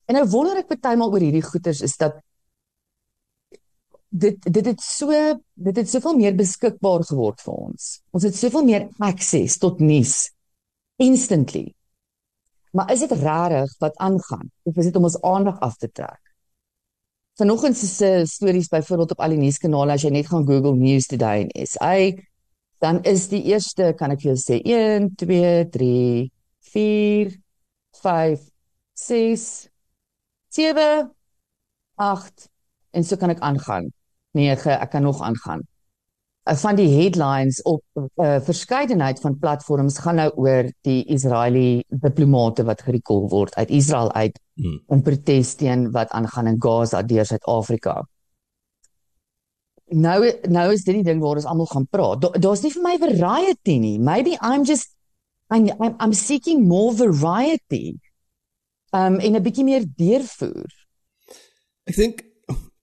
En 0.06 0.14
nou 0.14 0.26
wonder 0.28 0.58
ek 0.58 0.68
partymal 0.68 1.12
oor 1.12 1.20
hierdie 1.20 1.44
goeters 1.44 1.82
is 1.82 1.96
dat 1.96 2.20
dit 4.10 4.36
dit 4.42 4.66
het 4.66 4.80
so 4.80 5.10
dit 5.54 5.76
het 5.76 5.88
soveel 5.88 6.16
meer 6.16 6.34
beskikbaar 6.34 7.04
geword 7.04 7.40
vir 7.40 7.54
ons. 7.54 8.00
Ons 8.12 8.24
het 8.24 8.34
soveel 8.34 8.64
meer 8.64 8.88
access 8.98 9.58
tot 9.58 9.78
nuus 9.80 10.32
instantly. 10.98 11.74
Maar 12.72 12.90
is 12.92 13.00
dit 13.00 13.12
regtig 13.12 13.76
wat 13.78 13.96
aangaan 13.98 14.50
of 14.64 14.76
is 14.76 14.86
dit 14.86 14.96
om 14.96 15.04
ons 15.04 15.20
aandag 15.22 15.60
af 15.60 15.76
te 15.76 15.90
trek? 15.90 16.20
Vanoggend 17.38 17.76
se 17.76 18.24
stories 18.26 18.68
byvoorbeeld 18.68 19.10
op 19.12 19.20
al 19.20 19.32
die 19.32 19.40
nuuskanale 19.40 19.94
as 19.94 20.02
jy 20.02 20.10
net 20.10 20.28
gaan 20.28 20.44
Google 20.46 20.76
News 20.76 21.06
Today 21.06 21.46
en 21.46 21.66
SA, 21.66 21.94
dan 22.80 23.02
is 23.04 23.28
die 23.28 23.42
eerste 23.52 23.92
kan 23.98 24.10
ek 24.14 24.22
vir 24.22 24.32
jou 24.32 24.38
sê 24.40 24.60
1 24.64 25.10
2 25.20 25.68
3 25.74 26.30
4 26.72 27.34
5 28.02 28.46
6 29.00 29.68
7 30.56 31.10
8 31.96 32.48
en 32.96 33.04
so 33.04 33.16
kan 33.16 33.30
ek 33.30 33.42
aangaan. 33.44 33.90
9, 34.34 34.72
ek 34.80 34.90
kan 34.90 35.02
nog 35.02 35.20
aangaan. 35.22 35.60
Uh, 36.48 36.54
Van 36.56 36.76
die 36.78 36.88
headlines 36.88 37.60
op 37.62 37.82
'n 37.94 38.08
uh, 38.22 38.40
verskeidenheid 38.40 39.20
van 39.20 39.38
platforms 39.38 39.98
gaan 39.98 40.16
nou 40.16 40.30
oor 40.36 40.70
die 40.86 41.04
Israeli 41.12 41.82
diplomate 41.88 42.64
wat 42.64 42.82
gerekol 42.82 43.28
word 43.28 43.54
uit 43.54 43.70
Israel 43.70 44.12
uit 44.12 44.38
Mm. 44.60 44.80
in 44.92 45.02
protes 45.02 45.54
teen 45.54 45.90
wat 45.92 46.10
aangaan 46.10 46.46
in 46.46 46.56
Gaza 46.58 47.02
deur 47.02 47.24
Suid-Afrika. 47.24 48.06
Nou 49.90 50.32
nou 50.48 50.72
is 50.72 50.84
dit 50.86 51.00
die 51.00 51.06
ding 51.06 51.20
waar 51.22 51.40
ons 51.40 51.48
almal 51.48 51.66
gaan 51.70 51.86
praat. 51.90 52.22
Da, 52.22 52.30
Daar's 52.38 52.62
nie 52.62 52.72
vir 52.74 52.82
my 52.84 52.96
variety 53.00 53.78
nie. 53.82 53.98
Maybe 53.98 54.36
I'm 54.38 54.64
just 54.66 54.94
I'm 55.50 55.68
I'm, 55.78 55.96
I'm 55.98 56.14
seeking 56.14 56.66
more 56.68 56.94
variety. 56.94 57.98
Um 58.94 59.18
en 59.18 59.36
'n 59.36 59.42
bietjie 59.42 59.64
meer 59.64 59.84
deurvoer. 59.86 60.70
Ek 61.86 61.96
dink 61.96 62.22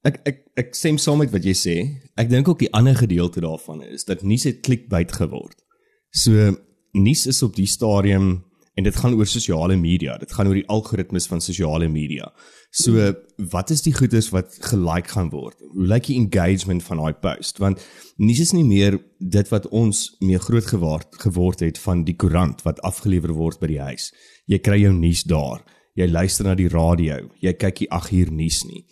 ek 0.03 0.21
ek 0.25 0.37
ek 0.55 0.75
stem 0.75 0.97
saam 0.97 1.19
met 1.19 1.31
wat 1.31 1.43
jy 1.43 1.55
sê. 1.55 1.75
Ek 2.15 2.29
dink 2.29 2.47
ook 2.47 2.59
die 2.59 2.73
ander 2.73 2.95
gedeelte 2.95 3.41
daarvan 3.41 3.83
is 3.83 4.03
dat 4.05 4.23
nuus 4.23 4.43
het 4.43 4.61
clickbait 4.61 5.11
geword. 5.11 5.63
So 6.11 6.55
nuus 6.91 7.27
is 7.27 7.43
op 7.43 7.55
die 7.55 7.67
stadium 7.67 8.46
en 8.77 8.85
dit 8.85 8.95
gaan 8.95 9.15
oor 9.17 9.25
sosiale 9.25 9.75
media. 9.75 10.17
Dit 10.21 10.33
gaan 10.37 10.47
oor 10.47 10.57
die 10.59 10.67
algoritmes 10.69 11.25
van 11.27 11.41
sosiale 11.41 11.87
media. 11.89 12.29
So 12.69 13.13
wat 13.51 13.71
is 13.73 13.81
die 13.81 13.93
goedes 13.95 14.29
wat 14.35 14.57
gelike 14.69 15.15
gaan 15.15 15.31
word? 15.33 15.57
Hoe 15.73 15.87
lyk 15.89 16.09
die 16.11 16.19
engagement 16.19 16.85
van 16.85 17.01
daai 17.01 17.17
post? 17.23 17.57
Want 17.63 17.81
nuus 18.21 18.43
is 18.43 18.53
nie 18.53 18.65
meer 18.67 18.99
dit 19.17 19.49
wat 19.49 19.65
ons 19.73 20.03
mee 20.21 20.37
groot 20.37 20.69
geword 20.69 21.17
geword 21.23 21.65
het 21.65 21.81
van 21.81 22.05
die 22.05 22.15
koerant 22.15 22.61
wat 22.67 22.83
afgelewer 22.85 23.33
word 23.33 23.59
by 23.63 23.71
die 23.73 23.81
huis. 23.81 24.11
Jy 24.45 24.61
kry 24.61 24.77
jou 24.83 24.93
nuus 24.93 25.25
daar. 25.25 25.65
Jy 25.97 26.11
luister 26.11 26.45
na 26.45 26.53
die 26.53 26.69
radio. 26.69 27.23
Jy 27.41 27.55
kyk 27.57 27.81
nie 27.81 27.91
8 27.97 28.13
uur 28.13 28.33
nuus 28.43 28.61
nie. 28.69 28.83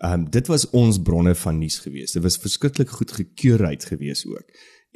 Ehm 0.00 0.12
um, 0.12 0.30
dit 0.30 0.46
was 0.46 0.70
ons 0.70 0.96
bronne 1.02 1.34
van 1.34 1.58
nuus 1.58 1.78
geweest. 1.78 2.16
Dit 2.16 2.22
was 2.22 2.38
verskriklik 2.40 2.88
goed 2.88 3.12
gekeurig 3.12 3.88
geweest 3.88 4.26
ook. 4.26 4.46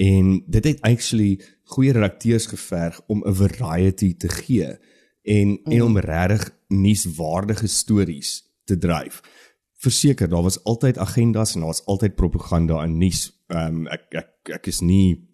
En 0.00 0.44
dit 0.46 0.64
het 0.64 0.80
actually 0.80 1.40
goeie 1.62 1.92
redakteurs 1.92 2.46
geverg 2.46 3.00
om 3.06 3.22
'n 3.24 3.34
variety 3.34 4.16
te 4.16 4.28
gee 4.28 4.78
en 5.22 5.48
mm. 5.48 5.72
en 5.72 5.82
om 5.82 5.98
regtig 5.98 6.56
nuuswaardige 6.68 7.66
stories 7.66 8.42
te 8.64 8.78
dryf. 8.78 9.20
Verseker, 9.76 10.28
daar 10.28 10.42
was 10.42 10.64
altyd 10.64 10.98
agendas 10.98 11.54
en 11.54 11.60
daar 11.60 11.68
was 11.68 11.84
altyd 11.84 12.14
propaganda 12.14 12.82
in 12.84 12.98
nuus. 12.98 13.44
Ehm 13.46 13.76
um, 13.76 13.86
ek 13.86 14.04
ek 14.08 14.54
ek 14.54 14.66
is 14.66 14.80
nie 14.80 15.28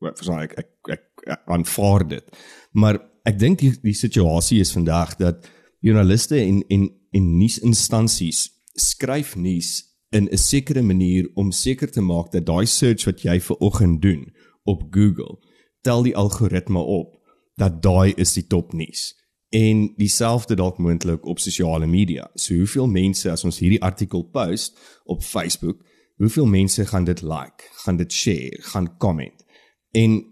verstaan 0.00 0.40
ek 0.40 0.52
ek, 0.52 0.70
ek, 0.88 1.04
ek 1.24 1.42
aanvaar 1.44 2.08
dit. 2.08 2.36
Maar 2.72 2.98
ek 3.22 3.38
dink 3.38 3.58
die 3.58 3.74
die 3.82 3.94
situasie 3.94 4.60
is 4.60 4.72
vandag 4.72 5.16
dat 5.16 5.46
joernaliste 5.80 6.36
en 6.36 6.64
en 6.68 6.90
en 7.10 7.38
nuusinstansies 7.38 8.53
skryf 8.74 9.36
nuus 9.36 9.82
in 10.10 10.28
'n 10.30 10.38
sekere 10.38 10.82
manier 10.82 11.30
om 11.34 11.50
seker 11.50 11.90
te 11.90 12.00
maak 12.00 12.32
dat 12.32 12.46
daai 12.46 12.66
search 12.66 13.04
wat 13.04 13.22
jy 13.22 13.40
ver 13.40 13.56
oggend 13.56 14.02
doen 14.02 14.32
op 14.64 14.82
Google 14.90 15.38
tel 15.80 16.02
die 16.02 16.16
algoritme 16.16 16.78
op 16.78 17.18
dat 17.54 17.82
daai 17.82 18.12
is 18.16 18.32
die 18.32 18.46
top 18.46 18.72
nuus 18.72 19.14
en 19.54 19.92
dieselfde 19.96 20.54
dalk 20.54 20.78
moontlik 20.78 21.26
op 21.26 21.38
sosiale 21.38 21.86
media. 21.86 22.30
So 22.34 22.54
hoeveel 22.54 22.88
mense 22.90 23.30
as 23.30 23.44
ons 23.46 23.60
hierdie 23.62 23.82
artikel 23.82 24.24
post 24.34 24.78
op 25.04 25.22
Facebook, 25.22 25.84
hoeveel 26.18 26.46
mense 26.46 26.86
gaan 26.86 27.04
dit 27.06 27.22
like, 27.22 27.68
gaan 27.84 27.96
dit 27.96 28.12
share, 28.12 28.62
gaan 28.72 28.96
comment. 28.98 29.44
En 29.90 30.22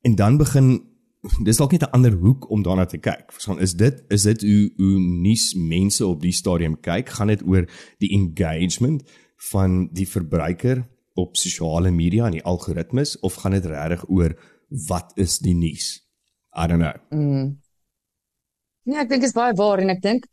en 0.00 0.14
dan 0.14 0.36
begin 0.36 0.82
dis 1.44 1.58
dalk 1.58 1.72
net 1.72 1.82
'n 1.82 1.94
ander 1.96 2.12
hoek 2.12 2.50
om 2.50 2.62
daarna 2.62 2.86
te 2.86 2.98
kyk. 2.98 3.32
Verstaan, 3.32 3.60
is 3.60 3.74
dit 3.74 4.04
is 4.08 4.22
dit 4.22 4.42
hoe 4.42 4.72
hoe 4.76 4.98
nuus 4.98 5.54
mense 5.54 6.06
op 6.06 6.20
die 6.20 6.32
stadium 6.32 6.80
kyk? 6.80 7.08
Gaan 7.08 7.26
dit 7.26 7.42
oor 7.46 7.66
die 7.98 8.10
engagement 8.10 9.02
van 9.50 9.88
die 9.92 10.08
verbruiker 10.08 10.86
op 11.14 11.36
sosiale 11.36 11.90
media 11.90 12.26
en 12.26 12.32
die 12.32 12.44
algoritmes 12.44 13.18
of 13.20 13.34
gaan 13.34 13.52
dit 13.52 13.66
regtig 13.66 14.08
oor 14.08 14.36
wat 14.88 15.12
is 15.16 15.38
die 15.38 15.54
nuus? 15.54 16.02
I 16.56 16.66
don't 16.66 16.80
know. 16.80 16.96
Mm. 17.10 17.60
Ja, 18.82 19.00
ek 19.02 19.08
dink 19.08 19.20
dit 19.20 19.30
is 19.30 19.36
baie 19.36 19.54
waar 19.54 19.78
en 19.78 19.90
ek 19.90 20.02
dink 20.02 20.26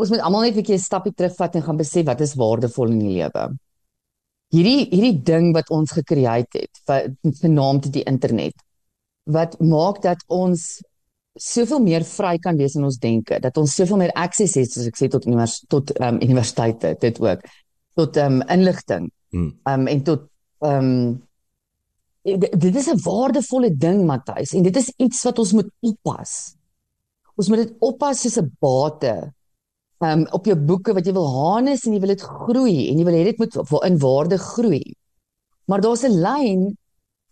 ons 0.00 0.10
moet 0.10 0.22
almal 0.24 0.46
net 0.46 0.54
'n 0.54 0.60
bietjie 0.62 0.78
'n 0.78 0.88
stappie 0.88 1.12
terugvat 1.12 1.56
en 1.56 1.62
gaan 1.62 1.76
besef 1.76 2.06
wat 2.06 2.20
is 2.20 2.34
waardevol 2.34 2.90
in 2.90 2.98
die 2.98 3.14
lewe. 3.18 3.44
Hierdie 4.50 4.88
hierdie 4.90 5.22
ding 5.22 5.52
wat 5.54 5.70
ons 5.70 5.92
gekreëer 5.92 6.46
het, 6.50 6.80
genaamd 7.42 7.92
die 7.92 8.02
internet, 8.02 8.54
wat 9.24 9.58
maak 9.60 10.02
dat 10.02 10.22
ons 10.28 10.80
soveel 11.34 11.80
meer 11.80 12.04
vry 12.04 12.38
kan 12.38 12.56
wees 12.56 12.74
in 12.74 12.84
ons 12.84 12.98
denke, 12.98 13.38
dat 13.40 13.56
ons 13.56 13.74
soveel 13.74 13.96
meer 13.96 14.12
akses 14.18 14.56
het 14.58 14.70
soos 14.72 14.88
ek 14.90 14.98
sê 14.98 15.08
tot 15.08 15.26
univers 15.26 15.60
tot 15.70 15.92
um, 16.00 16.20
universiteite, 16.20 16.96
dit 17.00 17.20
ook 17.20 17.44
tot 17.98 18.16
um, 18.16 18.40
inligting. 18.48 19.10
Hmm. 19.30 19.52
Um 19.68 19.86
en 19.86 20.02
tot 20.02 20.26
um 20.66 21.20
dit 22.22 22.76
is 22.76 22.88
'n 22.88 23.00
waardevolle 23.00 23.76
ding 23.76 24.04
Matthys 24.06 24.52
en 24.52 24.62
dit 24.62 24.76
is 24.76 24.92
iets 24.98 25.22
wat 25.24 25.38
ons 25.38 25.52
moet 25.52 25.70
oppas. 25.80 26.56
Ons 27.36 27.48
moet 27.48 27.58
dit 27.64 27.76
oppas 27.80 28.20
soos 28.20 28.38
'n 28.38 28.56
bate 28.60 29.32
um, 30.00 30.26
op 30.30 30.44
jou 30.46 30.56
boeke 30.56 30.92
wat 30.92 31.06
jy 31.06 31.12
wil 31.12 31.28
harness 31.28 31.86
en 31.86 31.94
jy 31.94 32.00
wil 32.00 32.14
dit 32.14 32.22
groei 32.22 32.88
en 32.90 32.98
jy 32.98 33.04
wil 33.04 33.14
hê 33.14 33.24
dit 33.24 33.38
moet 33.38 33.56
in 33.84 33.98
waarde 33.98 34.38
groei. 34.38 34.84
Maar 35.66 35.80
daar's 35.80 36.04
'n 36.04 36.20
lyn 36.20 36.76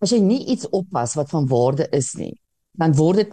as 0.00 0.12
jy 0.14 0.20
nie 0.22 0.44
iets 0.54 0.68
oppas 0.70 1.16
wat 1.18 1.30
van 1.30 1.48
waarde 1.50 1.88
is 1.96 2.12
nie, 2.18 2.34
dan 2.78 2.94
word 2.96 3.24
dit 3.24 3.32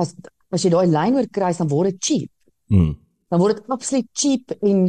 as 0.00 0.14
as 0.54 0.64
jy 0.64 0.72
daai 0.72 0.88
lyn 0.88 1.18
oorkruis 1.20 1.60
dan 1.60 1.68
word 1.68 1.92
dit 1.92 2.00
cheap. 2.08 2.30
Mm. 2.72 2.94
Dan 3.28 3.40
word 3.42 3.60
dit 3.60 3.72
absoluut 3.74 4.08
cheap 4.16 4.54
en 4.62 4.86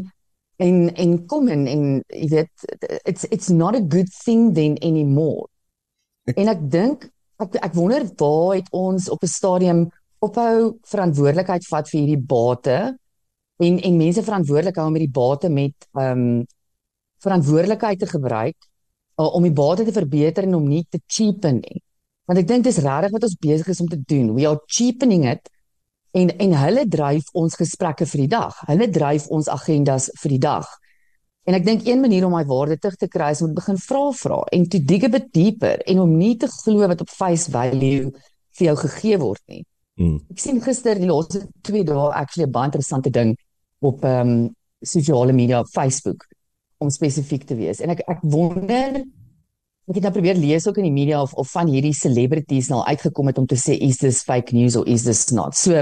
en 0.59 0.77
en 0.95 1.15
kom 1.27 1.47
en 1.51 1.65
en 1.67 1.83
jy 2.07 2.27
weet 2.33 2.67
it's 3.07 3.27
it's 3.31 3.49
not 3.49 3.75
a 3.75 3.83
good 3.83 4.11
thing 4.23 4.53
then 4.55 4.77
anymore. 4.83 5.47
Ek, 6.27 6.37
en 6.39 6.51
ek 6.51 6.63
dink 6.71 7.09
ek 7.39 7.59
ek 7.63 7.75
wonder 7.75 8.07
waar 8.19 8.55
het 8.57 8.71
ons 8.75 9.09
op 9.09 9.23
'n 9.23 9.35
stadium 9.35 9.81
ophou 10.19 10.79
verantwoordelikheid 10.83 11.67
vat 11.67 11.89
vir 11.89 11.99
hierdie 11.99 12.23
bate 12.35 12.77
en 13.59 13.79
en 13.79 13.97
mense 13.97 14.23
verantwoordelik 14.23 14.79
hou 14.79 14.87
om 14.87 14.95
hierdie 14.95 15.17
bate 15.19 15.49
met 15.49 15.75
ehm 15.95 16.23
um, 16.23 16.47
verantwoordelikheid 17.19 17.99
te 17.99 18.07
gebruik 18.07 18.68
uh, 19.19 19.29
om 19.35 19.45
die 19.45 19.53
bate 19.55 19.85
te 19.85 19.95
verbeter 19.95 20.47
en 20.47 20.57
om 20.59 20.67
nie 20.67 20.85
te 20.89 21.01
cheapen 21.07 21.61
nie. 21.61 21.81
Want 22.29 22.43
ek 22.43 22.49
dink 22.49 22.67
dis 22.67 22.81
regtig 22.85 23.15
wat 23.15 23.25
ons 23.25 23.39
besig 23.41 23.71
is 23.73 23.81
om 23.83 23.89
te 23.89 23.99
doen. 23.99 24.33
We 24.35 24.45
are 24.47 24.61
cheapening 24.67 25.25
it 25.29 25.49
en 26.17 26.31
en 26.41 26.53
hulle 26.63 26.85
dryf 26.89 27.29
ons 27.37 27.57
gesprekke 27.57 28.07
vir 28.09 28.25
die 28.25 28.31
dag. 28.35 28.61
Hulle 28.69 28.89
dryf 28.93 29.27
ons 29.33 29.49
agendas 29.51 30.09
vir 30.21 30.35
die 30.37 30.43
dag. 30.45 30.69
En 31.49 31.57
ek 31.57 31.65
dink 31.65 31.87
een 31.87 32.01
manier 32.01 32.27
om 32.27 32.35
my 32.37 32.43
waarde 32.45 32.77
terug 32.77 32.99
te 33.01 33.09
kry 33.09 33.31
is 33.33 33.41
om 33.41 33.49
te 33.49 33.57
begin 33.57 33.79
vra 33.81 34.03
vra 34.13 34.39
en 34.53 34.67
to 34.69 34.81
dig 34.91 35.05
a 35.07 35.09
bit 35.09 35.31
deeper 35.33 35.81
en 35.89 36.03
om 36.05 36.15
nie 36.17 36.35
te 36.37 36.49
glo 36.51 36.87
wat 36.91 37.01
op 37.01 37.09
face 37.09 37.49
value 37.51 38.11
vir 38.59 38.67
jou 38.69 38.75
gegee 38.85 39.17
word 39.21 39.41
nie. 39.49 39.63
Mm. 39.99 40.19
Ek 40.31 40.41
sien 40.41 40.61
gister 40.63 40.99
die 40.99 41.09
laaste 41.09 41.43
2 41.67 41.83
dae 41.87 42.09
actually 42.13 42.45
'n 42.47 42.53
baie 42.53 42.69
interessante 42.69 43.09
ding 43.09 43.35
op 43.81 44.03
ehm 44.05 44.29
um, 44.29 44.49
sosiale 44.79 45.33
media 45.33 45.63
Facebook 45.63 46.23
om 46.79 46.91
spesifiek 46.93 47.45
te 47.47 47.57
wees. 47.59 47.81
En 47.83 47.93
ek 47.95 48.03
ek 48.07 48.23
wonder 48.23 49.01
ek 49.89 49.97
het 49.97 50.05
nou 50.05 50.13
probeer 50.13 50.37
lees 50.37 50.67
ook 50.69 50.77
in 50.77 50.85
die 50.85 50.95
media 50.95 51.21
of 51.21 51.33
of 51.41 51.49
van 51.51 51.69
hierdie 51.71 51.95
celebrities 51.97 52.69
nou 52.69 52.83
uitgekom 52.85 53.31
het 53.31 53.39
om 53.41 53.47
te 53.49 53.57
sê 53.57 53.75
is 53.81 53.97
this 53.97 54.21
fake 54.23 54.53
news 54.55 54.77
or 54.77 54.87
is 54.87 55.03
this 55.07 55.27
not. 55.33 55.57
So 55.57 55.81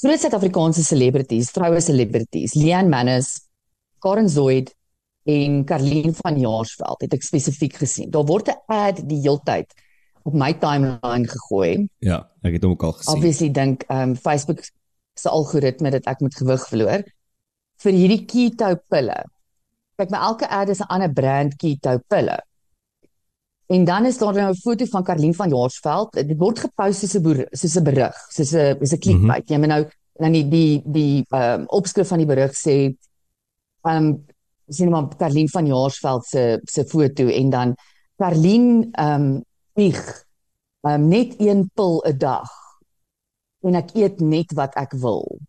groot 0.00 0.22
Suid-Afrikaanse 0.22 0.84
celebrities, 0.86 1.50
vroue 1.52 1.80
celebrities, 1.84 2.54
Leanne 2.54 2.88
Manus, 2.88 3.34
Karen 4.00 4.30
Zoid 4.30 4.70
en 5.28 5.64
Karlien 5.68 6.14
van 6.16 6.38
Jaarsveld 6.40 7.04
het 7.04 7.14
ek 7.18 7.26
spesifiek 7.26 7.76
gesien. 7.82 8.10
Daar 8.10 8.24
word 8.24 8.48
'n 8.48 8.60
ad 8.66 9.02
die 9.08 9.20
heeltyd 9.20 9.74
op 10.24 10.34
my 10.34 10.52
timeline 10.54 11.28
gegooi. 11.28 11.88
Ja, 11.98 12.30
ek 12.42 12.52
het 12.56 12.62
hom 12.62 12.72
ook 12.72 12.82
al 12.82 12.92
gesien. 12.92 13.14
Obviously 13.14 13.50
dink 13.50 13.84
ehm 13.88 14.10
um, 14.10 14.16
Facebook 14.16 14.62
se 15.14 15.28
algoritme 15.28 15.90
dat 15.90 16.06
ek 16.08 16.20
moet 16.20 16.34
gewig 16.34 16.64
verloor 16.68 17.04
vir 17.82 17.92
hierdie 17.92 18.24
keto 18.24 18.74
pille. 18.88 19.16
Kyk, 20.00 20.10
my 20.14 20.20
elke 20.24 20.48
ad 20.48 20.70
is 20.72 20.80
'n 20.80 20.88
ander 20.88 21.12
brand 21.12 21.56
keto 21.60 21.98
pille. 22.08 22.38
En 23.68 23.84
dan 23.84 24.06
is 24.06 24.18
daar 24.18 24.34
nou 24.34 24.50
'n 24.50 24.54
foto 24.54 24.84
van 24.84 25.04
Karlien 25.04 25.34
van 25.34 25.48
Jaarsveld. 25.48 26.12
Dit 26.12 26.38
word 26.38 26.58
gepost 26.58 26.98
soos 27.00 27.14
'n 27.14 27.46
soos 27.50 27.76
'n 27.76 27.84
berig, 27.84 28.16
soos 28.28 28.52
'n 28.52 28.76
is 28.80 28.92
'n 28.92 28.98
clickbait. 28.98 29.44
Mhm. 29.44 29.52
Jy 29.52 29.58
moet 29.58 29.68
nou 29.68 29.84
dan 30.20 30.32
die 30.32 30.48
die 30.48 30.82
die 30.84 31.24
ehm 31.28 31.60
um, 31.60 31.66
opskrif 31.66 32.08
van 32.08 32.18
die 32.18 32.26
berig 32.26 32.52
sê 32.56 32.96
ehm 33.82 33.96
um, 33.96 34.26
sien 34.68 34.90
maar 34.90 35.08
Karlien 35.16 35.48
van 35.48 35.66
Jaarsveld 35.66 36.24
se 36.24 36.60
se 36.64 36.84
foto 36.84 37.26
en 37.28 37.50
dan 37.50 37.76
Karlien 38.16 38.88
ehm 38.92 39.22
um, 39.22 39.44
bieg 39.74 40.24
ehm 40.80 40.94
um, 40.94 41.08
net 41.08 41.34
een 41.38 41.70
pil 41.74 42.04
'n 42.06 42.18
dag. 42.18 42.50
En 43.60 43.74
ek 43.74 43.90
eet 43.94 44.20
net 44.20 44.52
wat 44.52 44.74
ek 44.74 44.92
wil. 44.92 45.39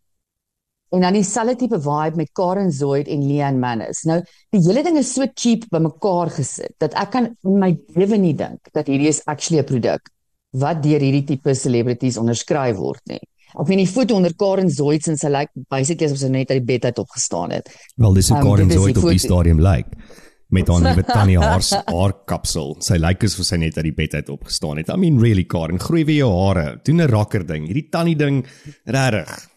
En 0.92 1.06
dan 1.06 1.16
dieselfde 1.16 1.56
tipe 1.56 1.80
vibe 1.80 2.20
met 2.20 2.32
Karen 2.36 2.72
Zoid 2.72 3.08
en 3.08 3.28
Leanne 3.28 3.60
Manus. 3.60 4.04
Nou, 4.04 4.20
die 4.52 4.60
hele 4.66 4.84
ding 4.84 4.98
is 5.00 5.14
so 5.14 5.28
cheap 5.34 5.64
bymekaar 5.72 6.34
gesit 6.36 6.76
dat 6.84 6.96
ek 7.00 7.14
kan 7.14 7.30
in 7.48 7.60
my 7.60 7.72
lewe 7.96 8.20
nie 8.20 8.34
dink 8.36 8.74
dat 8.76 8.92
hierdie 8.92 9.08
is 9.08 9.22
actually 9.26 9.62
'n 9.62 9.70
produk 9.70 10.12
wat 10.52 10.84
deur 10.84 11.00
hierdie 11.00 11.24
tipe 11.24 11.56
celebrities 11.56 12.18
onderskryf 12.18 12.76
word 12.76 13.02
nie. 13.06 13.22
Op 13.54 13.70
in 13.70 13.78
die 13.78 13.88
foto 13.88 14.16
onder 14.16 14.36
Karen 14.36 14.70
Zoid 14.70 15.04
sien 15.04 15.18
sy 15.18 15.28
lyk 15.28 15.50
like, 15.56 15.68
basically 15.70 16.08
asof 16.08 16.20
sy 16.20 16.28
net 16.28 16.52
uit 16.52 16.60
die 16.60 16.74
bed 16.74 16.86
uit 16.86 17.00
opgestaan 17.00 17.52
het. 17.52 17.72
Wel, 17.96 18.14
dis 18.14 18.30
hoe 18.30 18.38
um, 18.38 18.44
Karen 18.44 18.72
Zoid 18.72 18.98
op 18.98 19.10
die 19.10 19.20
stadium 19.20 19.60
lyk. 19.60 19.88
Like 19.88 20.30
met 20.52 20.68
haar 20.68 20.82
nuwe 20.84 21.04
tannie 21.16 21.40
haar 21.40 21.64
haar 21.88 22.14
kapsel. 22.28 22.76
Sy 22.84 23.00
lyk 23.00 23.24
asof 23.28 23.48
sy 23.48 23.60
net 23.62 23.78
uit 23.80 23.88
die 23.88 23.96
bed 23.96 24.18
uit 24.20 24.32
opgestaan 24.34 24.82
het. 24.82 24.92
I 24.92 25.00
mean 25.00 25.20
really 25.22 25.46
Karen, 25.48 25.80
groei 25.80 26.04
weer 26.08 26.26
jou 26.26 26.32
hare. 26.36 26.80
Doen 26.84 27.02
'n 27.02 27.12
rakker 27.12 27.46
ding. 27.48 27.68
Hierdie 27.68 27.88
tannie 27.90 28.16
ding 28.16 28.44
regtig. 28.86 29.48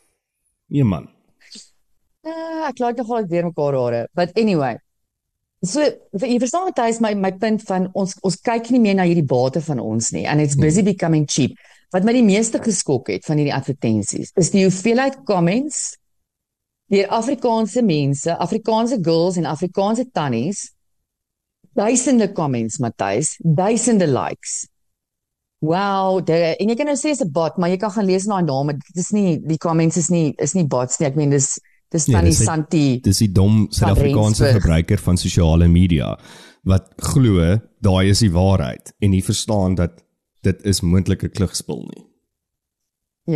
Nee 0.69 0.85
man. 0.85 1.11
Ek 2.69 2.81
laat 2.83 2.97
nogal 3.01 3.29
weer 3.29 3.45
mekaar 3.45 3.77
hare. 3.79 4.07
But 4.15 4.37
anyway. 4.39 4.79
So 5.65 5.81
jy 5.81 6.39
verstaan 6.43 6.73
dit 6.73 6.83
is 6.89 7.01
my 7.01 7.15
my 7.17 7.33
punt 7.41 7.63
van 7.69 7.89
ons 7.97 8.17
ons 8.23 8.37
kyk 8.45 8.71
nie 8.75 8.81
meer 8.81 8.99
na 8.99 9.07
hierdie 9.09 9.25
bate 9.25 9.63
van 9.65 9.81
ons 9.81 10.11
nie 10.13 10.27
and 10.29 10.41
it's 10.41 10.57
busy 10.61 10.83
becoming 10.85 11.25
cheap. 11.27 11.57
Wat 11.95 12.05
my 12.05 12.13
die 12.13 12.27
meeste 12.27 12.61
geskok 12.61 13.09
het 13.09 13.25
van 13.25 13.41
hierdie 13.41 13.55
advertensies 13.55 14.35
is 14.37 14.53
die 14.53 14.67
hoeveelheid 14.67 15.23
comments 15.25 15.95
deur 16.93 17.09
Afrikaanse 17.09 17.83
mense, 17.83 18.37
Afrikaanse 18.37 18.99
girls 19.03 19.39
en 19.41 19.49
Afrikaanse 19.49 20.05
tannies. 20.13 20.69
Duisende 21.75 22.29
comments, 22.33 22.79
Matthys, 22.79 23.35
duisende 23.43 24.07
likes. 24.07 24.69
Wow, 25.65 26.21
dit 26.23 26.61
en 26.61 26.71
jy 26.71 26.77
kan 26.77 26.87
nou 26.91 26.97
sê 26.99 27.15
dis 27.15 27.23
'n 27.25 27.33
bot, 27.33 27.57
maar 27.57 27.71
jy 27.71 27.79
kan 27.81 27.91
gaan 27.91 28.07
lees 28.07 28.27
na 28.27 28.41
die 28.43 28.53
name. 28.53 28.75
Dit 28.75 28.97
is 29.01 29.11
nie 29.11 29.39
die 29.39 29.59
comments 29.59 29.97
is 29.97 30.11
nie 30.11 30.35
is 30.39 30.55
nie 30.55 30.67
bots 30.67 31.01
nie. 31.01 31.09
Ek 31.09 31.17
meen 31.17 31.31
dis 31.31 31.59
Dis 31.95 32.09
nee, 32.09 32.17
van 32.17 32.27
die 32.27 32.35
Santi. 32.35 32.87
Dis 33.05 33.23
die 33.23 33.31
dom 33.31 33.67
Suid-Afrikaanse 33.71 34.51
gebruiker 34.57 34.99
van 34.99 35.21
sosiale 35.21 35.69
media 35.71 36.17
wat 36.65 36.89
glo 37.13 37.59
daai 37.85 38.09
is 38.09 38.23
die 38.25 38.33
waarheid 38.33 38.95
en 39.05 39.13
nie 39.13 39.23
verstaan 39.23 39.77
dat 39.79 40.01
dit 40.45 40.65
is 40.65 40.81
moontlike 40.83 41.29
klugspil 41.29 41.85
nie. 41.93 42.05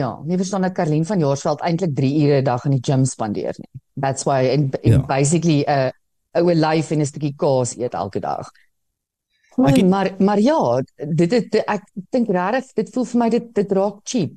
Ja, 0.00 0.08
nie 0.24 0.36
verstaan 0.40 0.66
dat 0.66 0.74
Karlien 0.76 1.06
van 1.08 1.20
Jaarsveld 1.22 1.62
eintlik 1.64 1.94
3 1.96 2.10
ure 2.24 2.40
'n 2.40 2.44
dag 2.44 2.64
in 2.64 2.74
die 2.76 2.82
gym 2.82 3.04
spandeer 3.04 3.54
nie. 3.58 3.70
That's 4.00 4.24
why 4.24 4.48
in, 4.52 4.70
in 4.82 4.92
ja. 4.92 5.06
basically 5.06 5.64
'n 5.64 5.92
uh, 6.34 6.52
'n 6.52 6.60
life 6.60 6.94
in 6.94 7.00
'n 7.00 7.06
stukkie 7.06 7.34
kos 7.36 7.76
eet 7.76 7.94
elke 7.94 8.20
dag. 8.20 8.50
Maar 9.56 9.72
het, 9.72 9.88
maar 9.88 10.14
maar 10.18 10.40
ja, 10.40 10.82
dit 10.96 11.30
dit 11.30 11.54
ek 11.54 11.82
dink 12.10 12.28
regtig 12.28 12.72
dit 12.72 12.90
voel 12.90 13.04
vir 13.04 13.18
my 13.18 13.28
dit 13.28 13.54
dit 13.54 13.72
raak 13.72 14.00
cheap. 14.02 14.34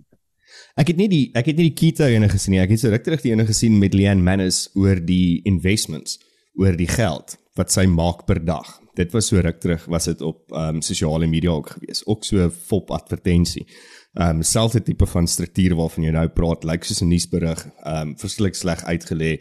Ek 0.80 0.88
het 0.88 0.98
nie 0.98 1.10
die 1.12 1.24
ek 1.36 1.52
het 1.52 1.58
nie 1.60 1.70
die 1.70 1.78
keto 1.78 2.08
ene 2.08 2.30
gesien 2.32 2.56
nie. 2.56 2.62
Ek 2.64 2.72
het 2.72 2.80
so 2.84 2.92
ruk 2.92 3.04
terug 3.04 3.24
die 3.24 3.34
ene 3.34 3.46
gesien 3.48 3.78
met 3.80 3.96
Leanne 3.98 4.24
Manus 4.24 4.70
oor 4.80 5.02
die 5.04 5.42
investments, 5.50 6.20
oor 6.60 6.78
die 6.80 6.90
geld 6.90 7.38
wat 7.60 7.74
sy 7.74 7.86
maak 7.92 8.26
per 8.28 8.40
dag. 8.46 8.78
Dit 8.96 9.14
was 9.16 9.30
so 9.32 9.40
ruk 9.44 9.60
terug 9.64 9.86
was 9.92 10.08
dit 10.10 10.22
op 10.22 10.52
ehm 10.52 10.78
um, 10.78 10.82
sosiale 10.82 11.28
media 11.28 11.52
ook 11.52 11.74
gewees. 11.76 12.06
Ook 12.06 12.24
so 12.28 12.50
fop 12.50 12.92
advertensie. 12.92 13.66
Ehm 14.14 14.42
um, 14.42 14.44
selfde 14.44 14.84
tipe 14.84 15.06
van 15.06 15.28
struktuur 15.28 15.76
waarvan 15.76 16.08
jy 16.08 16.12
nou 16.16 16.28
praat, 16.30 16.64
lyk 16.64 16.82
like 16.82 16.86
soos 16.88 17.02
'n 17.02 17.12
nuusberig, 17.12 17.66
ehm 17.84 18.08
um, 18.08 18.16
verskriklik 18.18 18.56
sleg 18.56 18.84
uitgelê. 18.84 19.40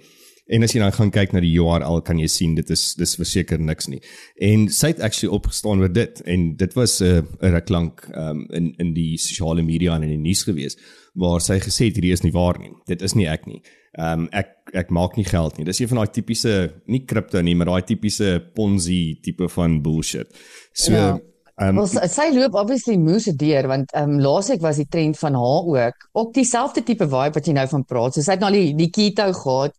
En 0.51 0.67
as 0.67 0.75
jy 0.75 0.81
dan 0.83 0.95
gaan 0.95 1.13
kyk 1.15 1.33
na 1.33 1.43
die 1.45 1.53
URL 1.55 2.01
kan 2.07 2.19
jy 2.19 2.27
sien 2.31 2.57
dit 2.59 2.71
is 2.75 2.95
dis 2.99 3.17
verseker 3.19 3.61
niks 3.63 3.87
nie. 3.89 4.01
En 4.43 4.67
sy 4.75 4.93
het 4.93 5.03
actually 5.07 5.31
opgestaan 5.35 5.83
oor 5.85 5.93
dit 5.93 6.23
en 6.27 6.57
dit 6.59 6.73
was 6.75 7.01
'n 7.01 7.05
uh, 7.05 7.23
'n 7.47 7.53
ruk 7.55 7.69
lank 7.71 8.09
um, 8.15 8.47
in 8.51 8.75
in 8.79 8.95
die 8.95 9.19
sosiale 9.19 9.63
media 9.63 9.95
en 9.95 10.03
in 10.03 10.17
die 10.17 10.29
nuus 10.29 10.43
gewees 10.43 10.77
waar 11.15 11.41
sy 11.41 11.59
gesê 11.59 11.91
het 11.91 11.97
hierdie 11.99 12.13
is 12.13 12.23
nie 12.23 12.33
waar 12.33 12.59
nie. 12.59 12.73
Dit 12.87 13.03
is 13.03 13.15
nie 13.15 13.27
ek 13.27 13.47
nie. 13.47 13.63
Ehm 13.99 14.21
um, 14.21 14.29
ek 14.33 14.71
ek 14.75 14.91
maak 14.91 15.17
nie 15.17 15.27
geld 15.27 15.57
nie. 15.59 15.65
Dis 15.65 15.81
een 15.81 15.89
van 15.89 16.03
daai 16.03 16.13
tipiese 16.15 16.73
nie 16.87 17.05
kripto 17.05 17.41
nie, 17.43 17.55
maar 17.55 17.67
daai 17.67 17.83
tipiese 17.83 18.39
Ponzi 18.55 19.19
tipe 19.23 19.49
van 19.49 19.83
bullshit. 19.83 20.29
So 20.73 20.93
ja. 20.93 21.19
Um, 21.61 21.77
well, 21.77 22.09
sy 22.09 22.31
loop 22.33 22.55
obviously 22.57 22.97
moes 22.97 23.27
deur 23.37 23.67
want 23.69 23.91
ehm 23.93 24.15
um, 24.15 24.21
laasweek 24.21 24.63
was 24.65 24.79
die 24.81 24.89
trend 24.89 25.19
van 25.19 25.35
haar 25.35 25.67
ook 25.69 26.07
ook 26.13 26.35
dieselfde 26.35 26.83
tipe 26.83 27.05
vibe 27.05 27.37
wat 27.37 27.47
jy 27.47 27.53
nou 27.53 27.67
van 27.69 27.85
praat. 27.85 28.15
So 28.15 28.23
sy 28.23 28.39
het 28.39 28.41
nou 28.41 28.53
die 28.55 28.71
die 28.79 28.89
keto 28.91 29.27
gehad, 29.37 29.75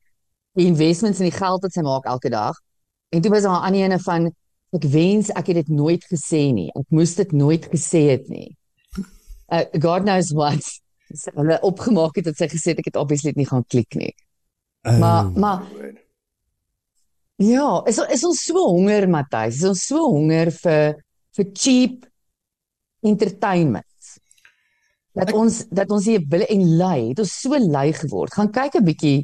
die 0.59 0.67
investments 0.67 1.19
en 1.19 1.29
die 1.29 1.37
geld 1.37 1.61
wat 1.61 1.73
sy 1.73 1.83
maak 1.85 2.05
elke 2.05 2.29
dag. 2.29 2.57
En 3.11 3.21
toe 3.21 3.31
was 3.31 3.43
daar 3.43 3.59
'n 3.59 3.65
ander 3.67 3.81
ene 3.81 3.99
van 3.99 4.31
ek 4.71 4.83
wens 4.83 5.29
ek 5.29 5.47
het 5.47 5.55
dit 5.55 5.67
nooit 5.69 6.03
gesê 6.05 6.51
nie. 6.53 6.71
Ek 6.75 6.87
moes 6.89 7.15
dit 7.15 7.31
nooit 7.31 7.65
gesê 7.71 8.09
het 8.15 8.29
nie. 8.29 8.57
Uh, 9.51 9.65
God 9.79 10.03
knows 10.03 10.31
what. 10.31 10.63
Sy 11.21 11.31
het 11.35 11.61
opgemaak 11.61 12.15
het 12.15 12.25
dat 12.25 12.37
sy 12.37 12.47
gesê 12.47 12.71
het 12.71 12.79
ek 12.79 12.85
het 12.85 12.95
obviously 12.95 13.33
nie 13.35 13.45
gaan 13.45 13.65
klik 13.67 13.95
nie. 13.95 14.13
Oh, 14.87 14.97
maar 14.99 15.31
maar 15.35 15.65
Ja, 17.41 17.81
is 17.89 17.97
is 17.97 18.23
ons 18.23 18.43
so 18.45 18.61
honger 18.69 19.07
Matthys, 19.09 19.57
is 19.63 19.65
ons 19.65 19.81
so 19.89 20.05
honger 20.13 20.51
vir 20.51 20.97
vir 21.37 21.45
cheap 21.57 22.05
entertainment. 23.01 23.85
Dat 25.17 25.31
ek, 25.31 25.35
ons 25.35 25.57
dat 25.73 25.91
ons 25.91 26.05
hier 26.05 26.21
wil 26.29 26.45
en 26.45 26.65
lui, 26.77 26.99
het 27.09 27.19
ons 27.23 27.33
so 27.43 27.57
lui 27.57 27.87
geword. 27.97 28.35
Gaan 28.37 28.51
kyk 28.53 28.77
'n 28.77 28.85
bietjie 28.85 29.19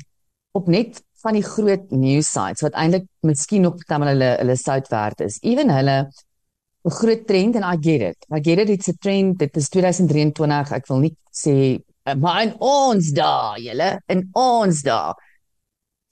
op 0.58 0.68
net 0.68 1.04
van 1.24 1.34
die 1.34 1.44
groot 1.44 1.92
news 1.92 2.30
sites 2.32 2.62
wat 2.62 2.78
eintlik 2.78 3.08
miskien 3.26 3.66
op 3.66 3.82
dan 3.88 4.06
hulle 4.08 4.36
hulle 4.40 4.56
sout 4.56 4.88
werd 4.94 5.22
is. 5.22 5.40
Ewen 5.42 5.70
hulle 5.70 5.98
'n 6.86 6.92
groot 6.92 7.28
trend 7.28 7.56
en 7.56 7.64
I 7.64 7.78
get 7.82 8.02
it. 8.02 8.26
I 8.32 8.40
get 8.40 8.60
it, 8.60 8.70
it's 8.70 8.88
a 8.88 8.94
trend. 9.00 9.40
Dit 9.40 9.58
is 9.58 9.70
2023. 9.70 10.72
Ek 10.72 10.88
wil 10.88 11.00
nie 11.00 11.16
sê 11.32 11.82
maar 12.16 12.44
in 12.44 12.54
ons 12.64 13.10
daar, 13.12 13.58
julle, 13.60 13.90
in 14.08 14.30
ons 14.38 14.82
daar. 14.86 15.18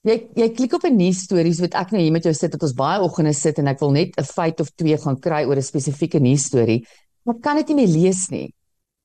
Jy 0.05 0.17
jy 0.37 0.49
klik 0.53 0.73
op 0.73 0.83
'n 0.83 0.97
nuus 0.97 1.23
stories 1.23 1.59
wat 1.59 1.73
ek 1.73 1.91
nou 1.91 2.01
hier 2.01 2.11
met 2.11 2.23
jou 2.23 2.33
sit 2.33 2.51
dat 2.51 2.61
ons 2.61 2.73
baie 2.73 3.01
oggende 3.01 3.33
sit 3.33 3.57
en 3.57 3.67
ek 3.67 3.79
wil 3.79 3.91
net 3.91 4.13
'n 4.17 4.23
feit 4.23 4.59
of 4.59 4.69
twee 4.75 4.97
gaan 4.97 5.19
kry 5.19 5.45
oor 5.45 5.55
'n 5.55 5.61
spesifieke 5.61 6.19
nuus 6.19 6.45
storie. 6.45 6.85
Maar 7.23 7.39
kan 7.41 7.55
dit 7.55 7.67
nie 7.67 7.75
meer 7.75 7.87
lees 7.87 8.29
nie. 8.29 8.53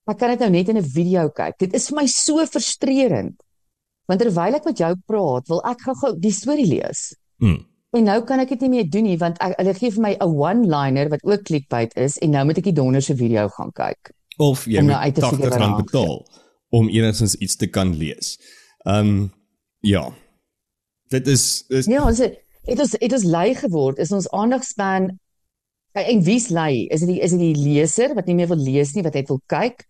Maar 0.05 0.17
kan 0.17 0.29
dit 0.29 0.39
nou 0.41 0.51
net 0.51 0.69
in 0.69 0.77
'n 0.77 0.85
video 0.85 1.29
kyk. 1.31 1.59
Dit 1.59 1.75
is 1.75 1.89
vir 1.89 1.97
my 1.97 2.07
so 2.07 2.45
frustrerend. 2.47 3.41
Want 4.11 4.23
terwyl 4.25 4.59
ek 4.59 4.67
met 4.67 4.81
jou 4.83 4.95
praat, 5.07 5.51
wil 5.53 5.61
ek 5.71 5.85
gou-gou 5.87 6.17
die 6.19 6.35
storie 6.35 6.67
lees. 6.67 7.11
Hmm. 7.39 7.61
En 7.95 8.07
nou 8.07 8.21
kan 8.27 8.43
ek 8.43 8.53
dit 8.55 8.65
nie 8.67 8.73
meer 8.77 8.89
doen 8.91 9.07
nie 9.07 9.19
want 9.19 9.39
ek, 9.43 9.57
hulle 9.59 9.75
gee 9.79 9.91
vir 9.95 10.03
my 10.03 10.13
'n 10.19 10.35
one-liner 10.39 11.11
wat 11.11 11.23
ook 11.27 11.47
clickbait 11.47 11.95
is 11.99 12.19
en 12.19 12.35
nou 12.35 12.45
moet 12.47 12.59
ek 12.59 12.71
die 12.71 12.77
donder 12.77 13.03
se 13.03 13.15
video 13.15 13.49
gaan 13.55 13.71
kyk. 13.75 14.13
Of 14.39 14.67
jy 14.67 14.83
moet 14.83 14.95
nou 14.95 15.03
80 15.11 15.59
rand 15.59 15.85
betaal 15.85 16.27
om 16.71 16.89
enigstens 16.89 17.35
iets 17.39 17.57
te 17.57 17.67
kan 17.67 17.95
lees. 17.97 18.39
Ehm 18.87 19.09
um, 19.09 19.33
ja. 19.81 20.11
Dit 21.11 21.27
is, 21.27 21.65
is 21.69 21.87
Ja, 21.87 22.07
ons 22.07 22.19
het 22.19 22.79
is 22.79 22.91
dit 22.91 23.13
is 23.13 23.25
lui 23.25 23.55
geword. 23.55 23.99
Is 23.99 24.13
ons 24.13 24.31
aandagspan 24.31 25.19
en 25.93 26.23
wie's 26.23 26.49
lui? 26.49 26.87
Is 26.91 27.01
dit 27.01 27.19
is 27.19 27.31
dit 27.31 27.41
die 27.41 27.59
leser 27.59 28.15
wat 28.15 28.27
nie 28.27 28.35
meer 28.35 28.51
wil 28.51 28.63
lees 28.63 28.95
nie, 28.95 29.03
wat 29.03 29.15
net 29.15 29.29
wil 29.29 29.43
kyk? 29.47 29.87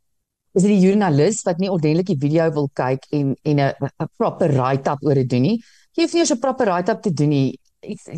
Is 0.54 0.64
dit 0.64 0.72
die 0.72 0.80
joernalis 0.82 1.42
wat 1.46 1.60
nie 1.62 1.70
ordentlik 1.70 2.08
die 2.10 2.18
video 2.18 2.48
wil 2.54 2.68
kyk 2.74 3.06
en 3.14 3.36
en 3.44 3.60
'n 3.60 4.08
proper 4.16 4.50
write-up 4.52 5.02
oor 5.02 5.14
dit 5.14 5.28
doen 5.28 5.42
nie? 5.42 5.58
Jy 5.94 6.02
hoef 6.02 6.12
nie 6.12 6.20
eens 6.20 6.32
'n 6.32 6.40
proper 6.40 6.66
write-up 6.66 7.02
te 7.02 7.12
doen 7.12 7.28
nie. 7.28 7.58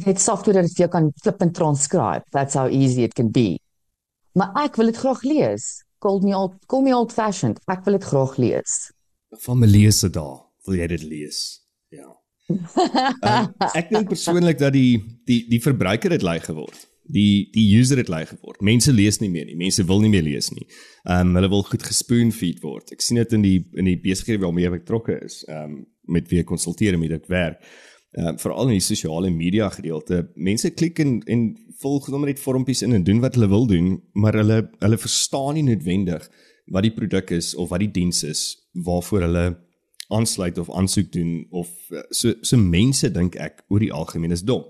Dit 0.04 0.20
software 0.20 0.62
wat 0.62 0.78
jy 0.78 0.88
kan 0.88 1.12
flip 1.22 1.42
en 1.42 1.52
transcribe. 1.52 2.24
That's 2.30 2.54
how 2.54 2.66
easy 2.68 3.02
it 3.02 3.14
can 3.14 3.30
be. 3.30 3.58
Maar 4.34 4.64
ek 4.64 4.76
wil 4.76 4.86
dit 4.86 4.96
graag 4.96 5.22
lees. 5.22 5.84
Call 5.98 6.20
me 6.20 6.34
old, 6.34 6.54
call 6.66 6.82
me 6.82 6.94
old 6.94 7.12
fashioned. 7.12 7.60
Ek 7.66 7.84
wil 7.84 7.98
dit 7.98 8.04
graag 8.04 8.36
lees. 8.36 8.90
Van 9.30 9.58
my 9.58 9.66
lese 9.66 10.10
daar, 10.10 10.40
wil 10.64 10.74
jy 10.74 10.86
dit 10.86 11.02
lees? 11.02 11.60
Ja 11.88 12.22
um, 12.52 13.52
ek 13.78 13.90
dink 13.92 14.10
persoonlik 14.12 14.60
dat 14.60 14.74
die 14.74 15.00
die 15.28 15.42
die 15.50 15.60
verbruiker 15.62 16.14
het 16.14 16.24
lui 16.26 16.38
geword. 16.42 16.88
Die 17.12 17.48
die 17.52 17.66
user 17.76 18.00
het 18.00 18.10
lui 18.12 18.24
geword. 18.26 18.62
Mense 18.64 18.92
lees 18.92 19.20
nie 19.20 19.30
meer 19.30 19.46
nie. 19.48 19.56
Mense 19.58 19.84
wil 19.88 20.00
nie 20.00 20.10
meer 20.12 20.24
lees 20.24 20.50
nie. 20.54 20.66
Ehm 21.04 21.32
um, 21.32 21.38
hulle 21.38 21.50
wil 21.52 21.64
goed 21.68 21.84
gespoon-feed 21.86 22.62
word. 22.64 22.92
Ek 22.94 23.04
sien 23.04 23.20
dit 23.20 23.32
in 23.36 23.44
die 23.44 23.58
in 23.78 23.88
die 23.90 23.98
besighede 24.00 24.44
waarmee 24.44 24.70
ek 24.70 24.82
betrokke 24.82 25.18
is. 25.24 25.42
Ehm 25.48 25.64
um, 25.64 25.80
met 26.12 26.26
wie 26.32 26.40
ek 26.42 26.48
konsulteer 26.50 26.98
met 26.98 27.12
dit 27.14 27.28
werk. 27.32 27.60
Ehm 28.16 28.34
uh, 28.34 28.38
veral 28.40 28.72
in 28.72 28.78
die 28.78 28.86
sosiale 28.86 29.30
media 29.30 29.68
gedeelte. 29.72 30.24
Mense 30.34 30.72
klik 30.72 31.02
en 31.04 31.20
en 31.26 31.50
volg 31.82 32.08
nommer 32.08 32.32
net 32.32 32.40
vormpies 32.40 32.82
in 32.86 32.94
en 32.96 33.04
doen 33.04 33.20
wat 33.20 33.36
hulle 33.36 33.48
wil 33.48 33.66
doen, 33.66 33.94
maar 34.12 34.36
hulle 34.38 34.62
hulle 34.80 34.98
verstaan 34.98 35.54
nie 35.58 35.66
noodwendig 35.68 36.28
wat 36.72 36.86
die 36.86 36.94
produk 36.94 37.30
is 37.34 37.54
of 37.54 37.72
wat 37.72 37.82
die 37.82 37.90
diens 37.90 38.22
is 38.24 38.42
waarvoor 38.72 39.26
hulle 39.26 39.46
aansluit 40.12 40.58
of 40.58 40.70
aansoek 40.70 41.12
doen 41.12 41.46
of 41.50 41.70
eh, 41.90 42.04
so 42.10 42.34
so 42.40 42.56
mense 42.56 43.08
dink 43.10 43.36
ek 43.40 43.64
oor 43.68 43.82
die 43.82 43.92
algemeen 43.92 44.34
is 44.36 44.44
dom. 44.44 44.64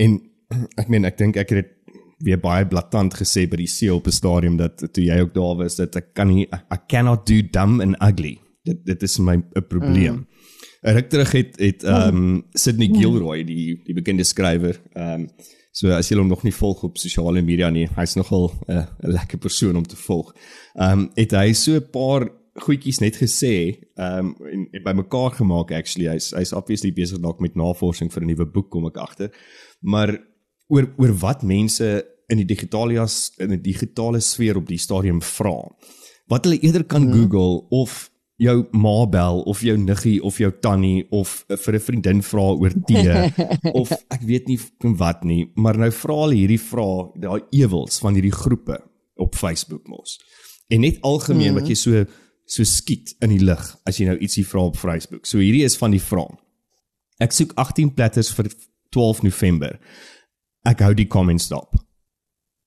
En 0.00 0.18
ek 0.76 0.88
meen 0.88 1.04
ek 1.04 1.18
dink 1.18 1.36
ek 1.36 1.50
het 1.50 1.72
weer 2.24 2.40
baie 2.40 2.64
blaatant 2.64 3.14
gesê 3.18 3.44
by 3.50 3.58
die 3.60 3.68
see 3.68 3.92
op 3.92 4.06
'n 4.06 4.12
stadium 4.12 4.56
dat 4.56 4.78
toe 4.92 5.04
jy 5.04 5.20
ook 5.20 5.34
daar 5.34 5.56
was 5.56 5.76
dat 5.76 5.96
ek 5.96 6.14
kan 6.14 6.28
nie 6.28 6.46
I 6.48 6.78
cannot 6.88 7.26
do 7.26 7.42
dumb 7.42 7.80
and 7.80 7.96
ugly. 8.00 8.38
Dit 8.64 8.86
dit 8.86 9.02
is 9.02 9.18
my 9.18 9.36
'n 9.36 9.66
probleem. 9.68 10.14
Mm. 10.14 10.26
Ek 10.96 11.10
terug 11.10 11.32
het 11.32 11.58
het 11.58 11.84
ehm 11.84 12.16
um, 12.16 12.44
Sydney 12.54 12.88
Gilroy 12.88 13.44
die 13.44 13.82
die 13.84 13.94
bekende 13.94 14.24
skrywer 14.24 14.80
ehm 14.94 15.20
um, 15.20 15.28
So 15.76 15.92
as 15.92 16.08
jy 16.08 16.16
hom 16.16 16.28
nog 16.28 16.42
nie 16.42 16.54
volg 16.56 16.82
op 16.84 16.96
sosiale 16.96 17.42
media 17.42 17.68
nie, 17.70 17.86
hy's 17.98 18.14
nogal 18.16 18.48
'n 18.66 18.72
uh, 18.72 18.86
lekker 19.00 19.38
persoon 19.38 19.76
om 19.76 19.84
te 19.84 19.96
volg. 19.96 20.32
Ehm 20.74 21.00
um, 21.00 21.10
het 21.14 21.32
hy 21.32 21.52
so 21.52 21.76
'n 21.76 21.90
paar 21.90 22.30
goedjies 22.56 23.00
net 23.00 23.16
gesê 23.20 23.76
um 24.00 24.34
en, 24.52 24.68
en 24.72 24.82
bymekaar 24.82 25.36
gemaak 25.36 25.72
actually 25.72 26.08
hy's 26.08 26.30
hy's 26.36 26.54
obviously 26.56 26.92
besig 26.92 27.20
dalk 27.20 27.40
met 27.40 27.56
navorsing 27.58 28.12
vir 28.12 28.22
'n 28.22 28.26
nuwe 28.26 28.46
boek 28.46 28.70
kom 28.70 28.86
ek 28.86 28.96
agter 28.96 29.30
maar 29.80 30.16
oor 30.68 30.88
oor 30.96 31.14
wat 31.22 31.42
mense 31.42 31.88
in 32.28 32.42
die 32.42 32.48
digitalias 32.48 33.32
in 33.38 33.52
'n 33.52 33.62
digitale 33.62 34.20
sfeer 34.20 34.56
op 34.56 34.66
die 34.66 34.78
stadium 34.78 35.22
vra 35.22 35.56
wat 36.26 36.44
hulle 36.44 36.60
eerder 36.60 36.84
kan 36.84 37.02
hmm. 37.02 37.12
google 37.12 37.66
of 37.70 38.10
jou 38.36 38.66
ma 38.72 39.06
bel 39.06 39.40
of 39.48 39.62
jou 39.62 39.76
niggie 39.78 40.22
of 40.22 40.38
jou 40.38 40.52
tannie 40.60 41.06
of 41.10 41.44
vir 41.48 41.74
'n 41.74 41.80
vriendin 41.80 42.22
vra 42.22 42.46
oor 42.52 42.72
tee 42.88 43.32
of 43.72 43.92
ek 44.10 44.22
weet 44.22 44.48
nie 44.48 44.58
wat 44.98 45.24
nie 45.24 45.50
maar 45.54 45.78
nou 45.78 45.90
vra 45.90 46.20
hulle 46.24 46.34
hierdie 46.34 46.60
vrae 46.60 47.10
daai 47.14 47.42
ewels 47.50 47.98
van 47.98 48.14
hierdie 48.14 48.36
groepe 48.42 48.78
op 49.16 49.34
Facebook 49.34 49.88
mos 49.88 50.18
en 50.68 50.80
net 50.80 51.00
algemeen 51.00 51.54
hmm. 51.54 51.60
wat 51.60 51.68
jy 51.68 51.74
so 51.74 52.06
so 52.46 52.64
skiet 52.64 53.14
in 53.20 53.34
die 53.34 53.42
lug 53.42 53.62
as 53.86 53.98
jy 53.98 54.06
nou 54.08 54.16
ietsie 54.22 54.46
vra 54.46 54.68
op 54.70 54.78
Facebook. 54.78 55.26
So 55.26 55.42
hierdie 55.42 55.64
is 55.66 55.76
van 55.78 55.94
die 55.94 56.02
vraag. 56.02 56.38
Ek 57.22 57.34
soek 57.34 57.54
18 57.58 57.92
platters 57.96 58.30
vir 58.36 58.50
12 58.94 59.24
November. 59.26 59.74
Ek 60.66 60.82
hou 60.84 60.92
die 60.98 61.08
comments 61.10 61.46
stop. 61.48 61.76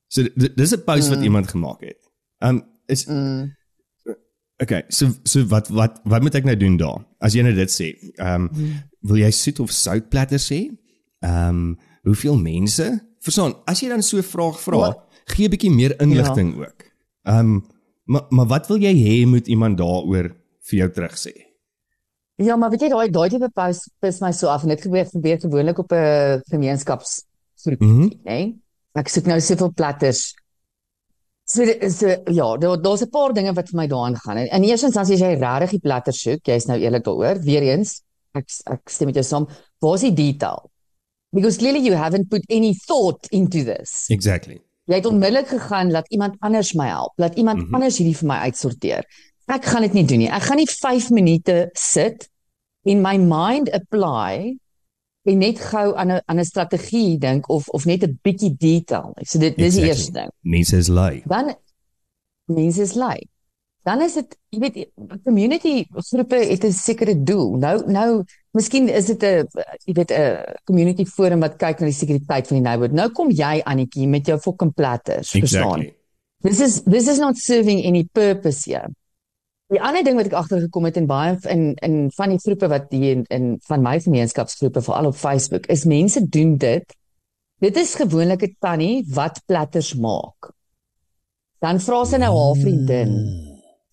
So 0.10 0.26
dis 0.36 0.74
'n 0.74 0.84
post 0.86 1.10
mm. 1.10 1.14
wat 1.14 1.24
iemand 1.24 1.48
gemaak 1.52 1.82
het. 1.86 2.00
Um 2.42 2.64
is 2.88 3.06
mm. 3.06 3.56
Okay, 4.62 4.84
so 4.90 5.12
so 5.24 5.46
wat 5.48 5.70
wat 5.70 6.00
wat 6.04 6.22
moet 6.22 6.36
ek 6.36 6.48
nou 6.48 6.58
doen 6.58 6.78
daar? 6.78 7.06
As 7.20 7.34
jy 7.34 7.44
nou 7.44 7.54
dit 7.54 7.72
sê, 7.72 7.94
um 8.18 8.50
mm. 8.50 8.72
wil 9.08 9.22
jy 9.22 9.32
soet 9.32 9.60
of 9.60 9.72
sout 9.72 10.10
platters 10.10 10.50
hê? 10.50 10.70
Um 11.24 11.78
hoeveel 12.04 12.38
mense? 12.38 12.88
Verstaan, 13.20 13.54
as 13.68 13.84
jy 13.84 13.90
dan 13.90 14.04
so 14.04 14.18
'n 14.18 14.24
vraag 14.24 14.60
vra, 14.60 14.96
gee 15.26 15.46
'n 15.48 15.52
bietjie 15.52 15.72
meer 15.72 16.00
inligting 16.02 16.56
ja. 16.56 16.68
ook. 16.68 16.80
Um 17.24 17.64
Maar 18.10 18.26
maar 18.30 18.48
wat 18.50 18.68
wil 18.68 18.82
jy 18.82 18.94
hê 18.98 19.16
moet 19.30 19.48
iemand 19.48 19.78
daaroor 19.78 20.32
vir 20.70 20.78
jou 20.82 20.90
terug 20.92 21.14
sê? 21.14 21.34
Ja, 22.42 22.56
maar 22.56 22.72
weet 22.74 22.88
jy 22.88 22.90
daai 22.90 23.12
daai 23.14 23.30
tipe 23.30 23.50
post 23.54 23.92
pis 24.02 24.18
my 24.24 24.32
so 24.34 24.50
af 24.50 24.64
en 24.66 24.74
dit 24.74 24.82
gebeur 24.82 25.06
gebeur 25.06 25.38
gewoonlik 25.44 25.82
op 25.84 25.94
'n 25.94 26.42
gemeenskapsgroep, 27.60 27.80
mm 27.80 28.02
-hmm. 28.02 28.20
né? 28.24 28.60
Ek 28.94 29.10
soek 29.10 29.26
nou 29.26 29.40
soveel 29.40 29.74
platters. 29.74 30.34
So 31.46 31.66
so 31.90 32.08
ja, 32.32 32.58
daar 32.58 32.82
daar's 32.82 33.02
'n 33.02 33.10
paar 33.10 33.34
dinge 33.34 33.54
wat 33.54 33.70
vir 33.70 33.78
my 33.78 33.88
daarin 33.88 34.16
gaan. 34.16 34.38
En 34.38 34.64
eerstens 34.64 34.96
as 34.96 35.10
jy 35.10 35.34
regtig 35.34 35.70
die 35.70 35.80
platter 35.80 36.14
soek, 36.14 36.46
jy's 36.46 36.66
nou 36.66 36.80
eerlik 36.80 37.04
daaroor, 37.04 37.40
weer 37.44 37.62
eens, 37.62 38.02
ek 38.34 38.46
ek 38.66 38.90
stem 38.90 39.08
met 39.08 39.16
jou 39.16 39.24
saam, 39.24 39.48
waar 39.80 39.96
is 39.96 40.02
die 40.02 40.14
detail? 40.14 40.70
Because 41.32 41.58
clearly 41.58 41.80
you 41.80 41.96
haven't 41.96 42.30
put 42.30 42.44
any 42.50 42.74
thought 42.74 43.28
into 43.32 43.64
this. 43.64 44.06
Exactly. 44.10 44.62
Jy 44.86 44.96
het 44.96 45.06
onmiddellik 45.06 45.48
gegaan 45.48 45.92
laat 45.92 46.10
iemand 46.10 46.36
anders 46.40 46.74
my 46.74 46.88
help, 46.88 47.14
laat 47.16 47.36
iemand 47.36 47.60
mm 47.60 47.66
-hmm. 47.66 47.74
anders 47.74 47.98
hierdie 47.98 48.18
vir 48.18 48.28
my 48.28 48.38
uitsorteer. 48.38 49.06
Ek 49.46 49.66
gaan 49.66 49.82
dit 49.82 49.94
nie 49.94 50.06
doen 50.06 50.18
nie. 50.18 50.30
Ek 50.30 50.42
gaan 50.42 50.58
nie 50.58 50.68
5 50.68 51.10
minute 51.10 51.70
sit 51.74 52.30
en 52.84 53.02
my 53.02 53.18
mind 53.18 53.72
apply 53.72 54.58
en 55.24 55.38
net 55.38 55.60
gou 55.60 55.96
aan 55.96 56.12
'n 56.12 56.22
aan 56.26 56.40
'n 56.40 56.46
strategie 56.46 57.18
dink 57.18 57.50
of 57.50 57.68
of 57.70 57.86
net 57.86 58.04
'n 58.04 58.20
bietjie 58.22 58.56
detail. 58.58 59.14
So 59.22 59.40
dit 59.40 59.56
dis 59.58 59.76
die 59.76 59.86
eerste 59.86 60.12
ding. 60.12 60.32
Mense 60.42 60.78
is 60.78 60.88
lui. 60.88 61.24
Dan 61.26 61.56
mense 62.46 62.82
is 62.82 62.94
lui. 62.94 63.28
Dan 63.84 64.02
is 64.02 64.14
dit, 64.14 64.38
jy 64.50 64.60
weet, 64.60 64.90
community 65.24 65.86
groepe 66.12 66.36
het 66.36 66.64
'n 66.64 66.72
sekere 66.72 67.24
doel. 67.24 67.58
Nou 67.58 67.92
nou 67.92 68.24
Miskien 68.52 68.90
is 68.90 69.06
dit 69.06 69.24
'n 69.24 69.48
jy 69.86 69.94
weet 69.94 70.12
'n 70.12 70.44
community 70.64 71.06
forum 71.06 71.40
wat 71.40 71.56
kyk 71.58 71.80
na 71.80 71.86
die 71.86 71.94
sekuriteit 71.94 72.48
van 72.48 72.58
die 72.58 72.64
neighborhood. 72.64 72.96
Nou 72.96 73.10
kom 73.12 73.30
jy 73.30 73.62
Annetjie 73.64 74.08
met 74.08 74.26
jou 74.26 74.40
fucking 74.40 74.74
platters, 74.74 75.30
verstaan? 75.30 75.80
Exactly. 75.80 75.96
This 76.42 76.60
is 76.60 76.82
this 76.84 77.08
is 77.08 77.20
not 77.20 77.38
serving 77.38 77.86
any 77.86 78.04
purpose 78.12 78.72
here. 78.72 78.90
Die 79.70 79.82
ander 79.82 80.02
ding 80.02 80.18
wat 80.18 80.32
ek 80.32 80.38
agtergekom 80.40 80.88
het 80.88 80.96
in 80.98 81.08
baie 81.10 81.36
in 81.54 81.76
in 81.86 81.98
van 82.16 82.32
die 82.34 82.40
groepe 82.42 82.68
wat 82.72 82.88
hier 82.90 83.20
in, 83.20 83.26
in 83.30 83.50
van 83.68 83.84
my 83.86 84.00
gemeenskapsgroepe 84.02 84.82
veral 84.82 85.12
op 85.12 85.18
Facebook 85.18 85.68
is 85.70 85.86
mense 85.86 86.24
doen 86.26 86.56
dit. 86.58 86.96
Dit 87.62 87.78
is 87.78 87.94
gewoonlik 87.96 88.44
'n 88.48 88.56
tannie 88.60 89.06
wat 89.14 89.42
platters 89.46 89.94
maak. 89.94 90.54
Dan 91.62 91.80
vra 91.80 92.06
sy 92.06 92.18
nou 92.18 92.34
haar 92.34 92.56
vriendin. 92.56 93.14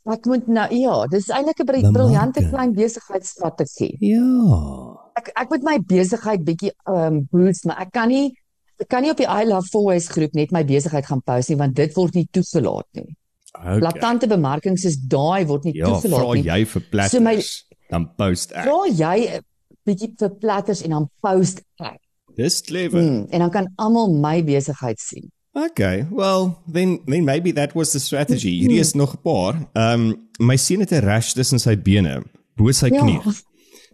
Ek 0.07 0.25
moet 0.25 0.47
nou 0.47 0.69
ja, 0.75 1.07
dis 1.07 1.29
eintlik 1.29 1.61
'n 1.61 1.93
briljante 1.93 2.49
klein 2.49 2.73
besigheidsstrategie. 2.73 3.97
Ja. 4.01 4.97
Ek 5.19 5.29
ek 5.35 5.51
moet 5.51 5.62
my 5.62 5.79
besigheid 5.79 6.45
bietjie 6.45 6.73
ehm 6.87 7.17
um, 7.17 7.29
boost, 7.31 7.65
maar 7.65 7.81
ek 7.85 7.93
kan 7.93 8.09
nie 8.09 8.33
ek 8.79 8.89
kan 8.89 9.03
nie 9.03 9.11
op 9.11 9.17
die 9.17 9.29
I 9.29 9.45
Love 9.45 9.69
Fourways 9.69 10.09
groep 10.09 10.33
net 10.33 10.53
my 10.53 10.65
besigheid 10.65 11.07
gaan 11.07 11.23
post 11.23 11.49
nie 11.49 11.59
want 11.59 11.77
dit 11.77 11.95
word 11.97 12.15
nie 12.15 12.29
toegelaat 12.31 12.89
nie. 12.93 13.17
Okay. 13.59 13.79
Blaatante 13.81 14.27
bemarking 14.29 14.79
soos 14.79 14.97
daai 14.97 15.47
word 15.47 15.64
nie 15.64 15.75
Ja, 15.75 15.87
toegelaat 15.87 16.21
vra 16.21 16.35
nie. 16.35 16.42
jy 16.45 16.66
vir 16.66 16.83
platters, 16.90 17.12
So 17.12 17.21
my- 17.21 17.42
dan 17.90 18.09
post 18.16 18.53
ek. 18.53 18.64
Vra 18.64 18.81
jy 18.90 19.40
bietjie 19.87 20.11
vir 20.19 20.31
platters 20.40 20.83
en 20.83 20.90
dan 20.90 21.09
post 21.23 21.62
ek. 21.81 22.01
Dis 22.37 22.61
clever. 22.62 23.01
Hmm, 23.01 23.27
en 23.31 23.38
dan 23.40 23.51
kan 23.51 23.69
almal 23.79 24.12
my 24.12 24.42
besigheid 24.45 24.99
sien. 25.01 25.31
Okay, 25.55 26.05
well, 26.11 26.59
then 26.71 26.99
then 27.07 27.25
maybe 27.25 27.51
that 27.53 27.75
was 27.75 27.92
the 27.92 27.99
strategy. 27.99 28.61
Hierdie 28.61 28.79
is 28.81 28.95
nog 28.95 29.14
'n 29.14 29.21
paar. 29.23 29.55
Ehm 29.75 30.01
um, 30.11 30.29
my 30.38 30.57
seun 30.57 30.81
het 30.81 30.92
'n 30.92 31.01
rash 31.05 31.33
tussen 31.33 31.59
sy 31.59 31.77
bene, 31.77 32.23
bo 32.57 32.71
sy 32.73 32.88
Ja. 32.92 33.01
knie. 33.01 33.21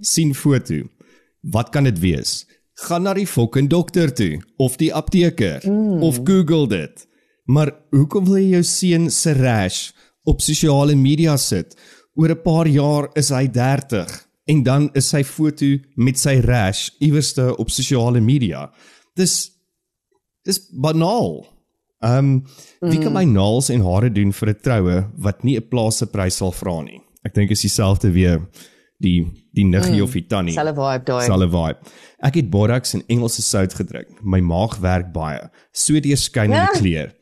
sien 0.01 0.35
foto. 0.35 0.89
Wat 1.43 1.71
kan 1.71 1.85
dit 1.85 1.99
wees? 2.01 2.47
Gaan 2.75 3.03
na 3.03 3.15
die 3.15 3.27
fucking 3.27 3.69
dokter 3.69 4.13
toe 4.15 4.41
of 4.59 4.77
die 4.77 4.93
apteker 4.95 5.61
mm. 5.65 6.03
of 6.03 6.21
Google 6.25 6.67
dit. 6.67 7.07
Maar 7.45 7.73
hoekom 7.91 8.25
wil 8.25 8.39
jy 8.39 8.51
jou 8.57 8.63
seun 8.63 9.11
se 9.11 9.33
rash 9.35 9.91
op 10.25 10.41
sosiale 10.41 10.95
media 10.95 11.37
sit? 11.37 11.77
Oor 12.15 12.31
'n 12.31 12.43
paar 12.43 12.67
jaar 12.67 13.09
is 13.15 13.31
hy 13.31 13.49
30 13.49 14.29
en 14.47 14.63
dan 14.63 14.91
is 14.95 15.09
sy 15.09 15.23
foto 15.25 15.67
met 15.97 16.19
sy 16.19 16.41
rash 16.41 16.91
iewerste 17.01 17.57
op 17.57 17.71
sosiale 17.71 18.21
media. 18.21 18.71
Dis 19.17 19.51
dis 20.45 20.59
banaal. 20.71 21.47
Ehm 22.03 22.19
um, 22.19 22.91
wie 22.91 22.99
kan 22.99 23.13
my 23.13 23.25
naels 23.25 23.71
en 23.71 23.83
hare 23.83 24.11
doen 24.11 24.33
vir 24.33 24.49
'n 24.49 24.61
troue 24.63 25.11
wat 25.17 25.45
nie 25.45 25.57
'n 25.57 25.69
plaasse 25.69 26.07
prys 26.07 26.37
sal 26.37 26.53
vra 26.53 26.83
nie? 26.83 27.01
Ek 27.25 27.35
dink 27.35 27.51
is 27.51 27.61
dieselfde 27.61 28.11
weer 28.13 28.41
die 29.03 29.23
die 29.53 29.65
niggie 29.65 30.01
mm. 30.01 30.03
of 30.03 30.13
die 30.13 30.27
tannie. 30.27 30.55
Selfe 30.55 30.81
vibe 30.81 31.05
daai. 31.05 31.25
Selfe 31.27 31.49
vibe. 31.53 31.93
Ek 32.23 32.35
het 32.35 32.51
borax 32.51 32.95
en 32.95 33.03
Engelse 33.09 33.43
sout 33.43 33.75
gedrink. 33.75 34.09
My 34.23 34.41
maag 34.41 34.79
werk 34.81 35.13
baie. 35.13 35.51
So 35.73 36.01
deur 36.01 36.17
skyn 36.17 36.45
in 36.45 36.51
die 36.51 36.57
Ja. 36.57 36.79
kleur. 36.79 37.13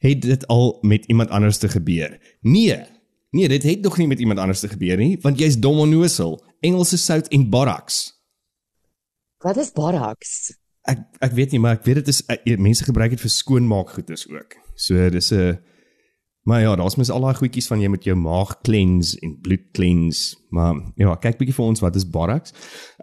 Het 0.00 0.22
dit 0.22 0.46
al 0.46 0.78
met 0.80 1.04
iemand 1.12 1.30
anders 1.30 1.58
te 1.58 1.68
gebeur? 1.68 2.36
Nee. 2.40 2.80
Nee, 3.30 3.48
dit 3.48 3.62
het 3.62 3.80
nog 3.80 3.96
nie 3.96 4.06
met 4.06 4.18
iemand 4.18 4.38
anders 4.38 4.60
te 4.60 4.68
gebeur 4.68 4.96
nie, 4.96 5.18
want 5.20 5.38
jy's 5.38 5.58
dom 5.58 5.78
onnosel. 5.78 6.40
Engelse 6.60 6.98
sout 6.98 7.28
en 7.28 7.48
borax. 7.50 8.00
Wat 9.38 9.56
is 9.56 9.72
borax? 9.72 10.50
Ek 10.88 11.04
ek 11.20 11.36
weet 11.36 11.52
nie, 11.54 11.60
maar 11.60 11.76
ek 11.78 11.84
weet 11.84 12.00
dit 12.00 12.08
is 12.08 12.22
uh, 12.26 12.56
mense 12.58 12.84
gebruik 12.84 13.14
dit 13.14 13.20
vir 13.20 13.32
skoonmaakgoedes 13.32 14.26
ook. 14.32 14.56
So 14.74 15.10
dis 15.12 15.30
'n 15.32 15.60
Maar 16.42 16.60
ja, 16.60 16.76
daar's 16.76 16.96
mens 16.96 17.10
al 17.10 17.20
daai 17.20 17.34
goedjies 17.34 17.66
van 17.66 17.80
jy 17.80 17.88
met 17.92 18.04
jou 18.04 18.16
maag 18.16 18.56
cleanse 18.64 19.18
en 19.20 19.36
bloed 19.40 19.70
cleanse. 19.76 20.36
Maar 20.48 20.80
ja, 20.94 21.14
kyk 21.20 21.36
bietjie 21.38 21.54
vir 21.54 21.64
ons 21.64 21.82
wat 21.84 21.96
is 22.00 22.08
borax. 22.08 22.54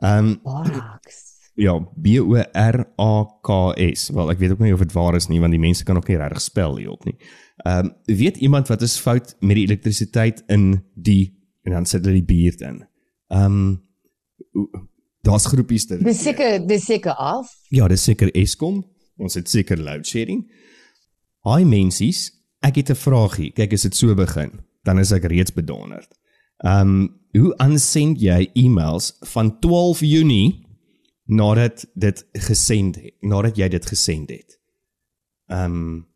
Ehm 0.01 0.33
um, 0.33 0.39
Borax. 0.43 1.26
Ja, 1.57 1.79
B 1.79 2.19
O 2.21 2.35
R 2.37 2.85
A 3.01 3.25
K 3.41 3.73
S. 3.95 4.09
Wel, 4.13 4.29
ek 4.29 4.41
weet 4.43 4.51
ook 4.53 4.59
nie 4.61 4.73
of 4.75 4.83
dit 4.83 4.93
waar 4.93 5.15
is 5.17 5.25
nie 5.27 5.39
want 5.41 5.55
die 5.55 5.61
mense 5.61 5.85
kan 5.87 5.97
ook 5.97 6.09
nie 6.11 6.19
regtig 6.19 6.43
spel 6.45 6.77
hierop 6.77 7.07
nie. 7.09 7.15
Ehm 7.65 7.89
um, 7.89 8.17
weet 8.19 8.37
iemand 8.37 8.69
wat 8.69 8.85
is 8.85 8.99
fout 9.01 9.33
met 9.39 9.57
die 9.57 9.65
elektrisiteit 9.65 10.43
in 10.53 10.83
die 10.93 11.33
en 11.65 11.73
dan 11.73 11.89
sit 11.89 12.05
hulle 12.05 12.21
die 12.21 12.29
buurt 12.29 12.61
in. 12.61 12.83
Ehm 13.33 13.57
um, 13.57 14.67
daar's 15.25 15.49
groepies 15.49 15.87
ter. 15.89 16.03
Dis 16.03 16.21
seker 16.21 16.61
dis 16.67 16.85
seker 16.85 17.17
af. 17.17 17.49
Ja, 17.73 17.87
dis 17.89 18.05
seker 18.05 18.29
Eskom. 18.37 18.83
Ons 19.17 19.33
het 19.33 19.49
seker 19.49 19.81
load 19.81 20.05
shedding. 20.05 20.45
Hi 21.47 21.65
mensies, 21.65 22.29
ek 22.61 22.83
het 22.83 22.93
'n 22.93 23.01
vragie. 23.01 23.49
Kyk, 23.51 23.73
as 23.73 23.81
dit 23.89 23.95
so 23.95 24.13
begin, 24.13 24.59
dan 24.83 24.99
is 24.99 25.11
ek 25.11 25.25
reeds 25.25 25.53
bedonderd. 25.53 26.13
Ehm 26.61 26.81
um, 26.81 27.09
hoe 27.33 27.57
aansend 27.57 28.21
jy 28.21 28.49
e-mails 28.53 29.17
van 29.33 29.59
12 29.59 30.01
Junie 30.01 30.66
nadat 31.27 31.85
dit 31.93 32.25
gesend 32.33 32.95
het, 32.95 33.13
nadat 33.21 33.57
jy 33.57 33.67
dit 33.69 33.85
gesend 33.85 34.29
het? 34.29 34.57
Ehm 35.51 35.63
um, 35.75 36.07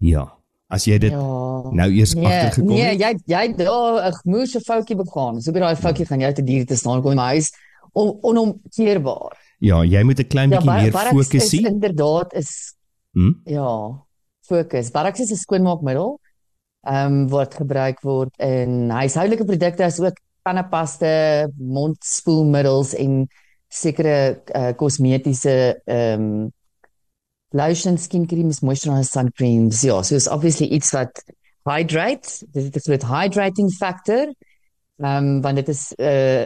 ja, 0.00 0.24
as 0.68 0.84
jy 0.86 0.98
dit 0.98 1.10
Ja. 1.12 1.18
nou 1.70 1.90
eers 1.92 2.14
Nee, 2.14 2.24
agtergekom 2.26 2.68
nee, 2.74 2.84
het. 2.84 3.00
jy 3.00 3.10
jy 3.26 3.54
daar 3.56 4.08
'n 4.10 4.14
moeëse 4.30 4.60
foutjie 4.60 4.96
begaan. 4.96 5.40
So 5.42 5.52
by 5.52 5.58
daai 5.60 5.76
foutjie 5.76 6.06
gaan 6.06 6.20
jy 6.20 6.32
te 6.32 6.42
diere 6.42 6.64
te 6.64 6.76
staan 6.76 7.02
kom 7.02 7.10
in 7.10 7.16
my 7.16 7.22
huis 7.36 7.50
on, 7.92 8.18
onomkeerbaar. 8.22 9.36
Ja, 9.58 9.82
jy 9.84 10.02
moet 10.02 10.18
'n 10.20 10.26
klein 10.26 10.50
bietjie 10.50 10.66
Bar- 10.66 10.82
meer 10.82 10.92
fokus 10.92 11.48
sien. 11.48 11.66
inderdaad 11.66 12.32
is 12.34 12.74
Hm? 13.12 13.32
ja, 13.44 14.04
fokus. 14.46 14.90
Barracks 14.90 15.20
is 15.20 15.30
'n 15.32 15.36
skoonmaakmiddel. 15.36 16.20
Ehm 16.86 17.06
um, 17.12 17.28
wat 17.28 17.54
gebruik 17.54 18.00
word 18.00 18.30
in 18.38 18.88
huishoudelike 18.90 19.44
produkte 19.44 19.84
as 19.84 20.00
ook 20.00 20.16
tandepaste, 20.42 21.52
mondspoelmiddels 21.58 22.94
en 22.94 23.28
sekere 23.70 24.42
uh, 24.54 24.72
kosmetiese 24.76 25.82
ehm 25.84 26.22
um, 26.22 26.48
lotion, 27.50 27.96
skin 27.98 28.28
creams, 28.30 28.60
moisturizer, 28.62 29.06
sun 29.08 29.32
creams. 29.34 29.82
Ja, 29.82 30.02
so 30.02 30.14
is 30.14 30.28
obviously 30.30 30.68
iets 30.70 30.92
wat 30.94 31.22
hydrate. 31.66 32.46
Dit 32.52 32.64
het 32.64 32.76
'n 32.76 32.80
soort 32.80 33.06
hydrating 33.06 33.70
factor. 33.72 34.34
Ehm 34.98 35.16
um, 35.16 35.40
want 35.42 35.56
dit 35.56 35.68
is 35.68 35.92
'n 35.96 36.02
uh, 36.02 36.44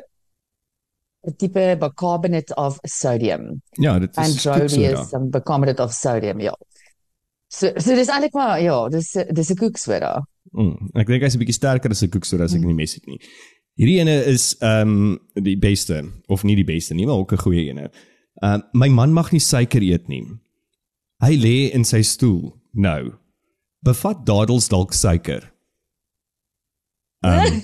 'n 1.26 1.36
tipe 1.36 1.76
bicarbonate 1.80 2.54
of 2.54 2.78
sodium. 2.82 3.62
Ja, 3.70 3.98
dit 3.98 4.16
is 4.16 4.24
Androdius 4.24 4.98
koeksoda. 4.98 5.18
and 5.18 5.30
bicarbonate 5.30 5.82
of 5.82 5.92
sodium, 5.92 6.40
ja. 6.40 6.56
So 7.48 7.72
so 7.76 7.94
dis 7.94 8.08
eintlik 8.08 8.32
maar 8.32 8.60
ja, 8.60 8.88
dis 8.88 9.12
dis 9.32 9.50
'n 9.50 9.56
koeksoda. 9.56 10.26
Mm, 10.52 10.90
ek 10.94 11.06
dink 11.06 11.22
hy's 11.22 11.34
'n 11.34 11.38
bietjie 11.38 11.54
sterker 11.60 11.90
as 11.90 12.02
'n 12.02 12.10
koeksoda 12.10 12.44
as 12.44 12.54
ek 12.54 12.64
nie 12.64 12.74
mes 12.74 12.94
het 12.94 13.06
nie. 13.06 13.20
Hierdie 13.74 13.98
ene 13.98 14.20
is 14.30 14.52
ehm 14.62 14.90
um, 14.90 15.44
die 15.44 15.58
beste 15.58 16.04
of 16.30 16.44
nie 16.46 16.54
die 16.54 16.66
beste 16.66 16.94
nie, 16.94 17.06
maar 17.06 17.18
ook 17.22 17.32
'n 17.32 17.42
goeie 17.42 17.64
ene. 17.70 17.90
Ehm 18.42 18.60
uh, 18.60 18.62
my 18.72 18.88
man 18.88 19.12
mag 19.12 19.32
nie 19.32 19.40
suiker 19.40 19.82
eet 19.82 20.08
nie. 20.08 20.22
Hy 21.18 21.34
lê 21.36 21.72
in 21.74 21.84
sy 21.84 22.02
stoel. 22.02 22.54
Nou. 22.72 23.12
Bevat 23.82 24.26
dadels 24.26 24.68
dalk 24.68 24.92
suiker. 24.92 25.52
Ehm 27.24 27.60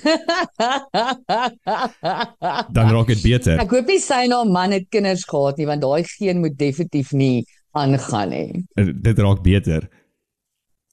dan 2.77 2.91
raak 2.91 3.07
dit 3.07 3.23
beter. 3.23 3.59
Ek 3.61 3.71
hoop 3.71 3.87
nie 3.87 4.01
sy 4.01 4.25
en 4.25 4.33
haar 4.33 4.51
man 4.51 4.73
het 4.73 4.89
kinders 4.89 5.25
gehad 5.29 5.59
nie 5.59 5.67
want 5.67 5.83
daai 5.83 6.05
geen 6.05 6.41
moet 6.41 6.59
definitief 6.59 7.13
nie 7.13 7.45
aangaan 7.71 8.29
nie. 8.35 8.65
Uh, 8.75 8.91
dit 8.95 9.19
raak 9.19 9.43
beter. 9.43 9.87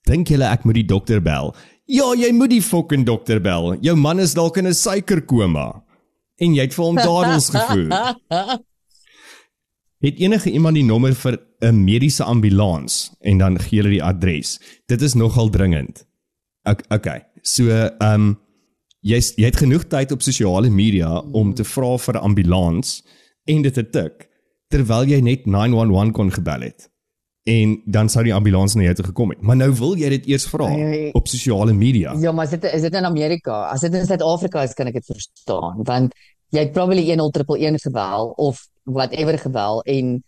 Dink 0.07 0.27
julle 0.31 0.45
ek 0.45 0.63
moet 0.63 0.77
die 0.77 0.87
dokter 0.87 1.21
bel? 1.23 1.55
Ja, 1.87 2.11
jy 2.19 2.33
moet 2.35 2.51
die 2.51 2.63
fucking 2.63 3.05
dokter 3.07 3.39
bel. 3.39 3.77
Jou 3.79 3.95
man 3.95 4.19
is 4.19 4.33
dalk 4.35 4.57
in 4.59 4.67
'n 4.67 4.73
suikerkoma 4.73 5.83
en 6.37 6.53
jy 6.53 6.61
het 6.61 6.73
vir 6.73 6.85
hom 6.85 6.95
dadels 6.95 7.49
gevoer. 7.49 7.89
Het 10.05 10.19
enige 10.19 10.51
iemand 10.51 10.75
die 10.75 10.83
nommer 10.83 11.15
vir 11.15 11.39
'n 11.61 11.83
mediese 11.83 12.23
ambulans 12.23 13.11
en 13.21 13.37
dan 13.37 13.59
gee 13.59 13.79
hulle 13.79 13.95
die 13.95 14.03
adres. 14.03 14.59
Dit 14.87 15.01
is 15.01 15.15
nogal 15.15 15.49
dringend. 15.49 16.05
Ok, 16.63 16.83
okay. 16.89 17.23
So, 17.41 17.69
ehm 17.69 18.13
um, 18.13 18.37
jy 19.01 19.21
jy 19.37 19.45
het 19.45 19.55
genoeg 19.57 19.87
tyd 19.87 20.11
op 20.11 20.21
sosiale 20.21 20.69
media 20.69 21.19
om 21.31 21.53
te 21.53 21.63
vra 21.63 21.97
vir 21.97 22.15
'n 22.15 22.23
ambulans 22.23 23.03
en 23.45 23.61
dit 23.61 23.73
te 23.73 23.89
tik 23.89 24.27
terwyl 24.69 25.07
jy 25.07 25.21
net 25.21 25.45
911 25.45 26.11
kon 26.11 26.31
gebel 26.31 26.61
het. 26.61 26.89
En 27.47 27.77
dan 27.85 28.09
sou 28.11 28.23
die 28.27 28.33
ambulans 28.35 28.75
na 28.75 28.83
jou 28.89 28.93
toe 28.99 29.05
gekom 29.05 29.29
het. 29.31 29.41
Maar 29.41 29.55
nou 29.55 29.69
wil 29.79 29.93
jy 29.95 30.09
dit 30.17 30.25
eers 30.33 30.45
vra 30.51 30.65
Ai. 30.67 31.09
op 31.15 31.27
sosiale 31.31 31.73
media. 31.73 32.15
Ja, 32.19 32.31
maar 32.35 32.45
is 32.49 32.55
dit 32.57 32.63
is 32.73 32.81
dit 32.81 32.93
in 32.99 33.05
Amerika? 33.07 33.61
As 33.71 33.85
dit 33.85 33.93
in 33.95 34.05
Suid-Afrika 34.05 34.63
is, 34.67 34.73
kan 34.75 34.87
ek 34.91 34.99
dit 34.99 35.05
verstaan 35.05 35.79
want 35.87 36.13
jy 36.51 36.59
het 36.65 36.73
probably 36.75 37.05
1011 37.07 37.81
gebel 37.83 38.33
of 38.37 38.65
whatever 38.83 39.37
gebel 39.39 39.81
en 39.83 40.23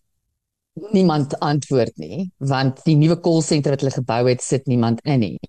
niemand 0.91 1.36
antwoord 1.39 1.97
nie 1.99 2.29
want 2.38 2.79
die 2.86 2.95
nuwe 2.95 3.19
call 3.19 3.41
center 3.43 3.71
wat 3.75 3.82
hulle 3.84 3.95
gebou 3.97 4.21
het 4.29 4.41
sit 4.43 4.67
niemand 4.67 5.01
in 5.03 5.19
nie. 5.19 5.39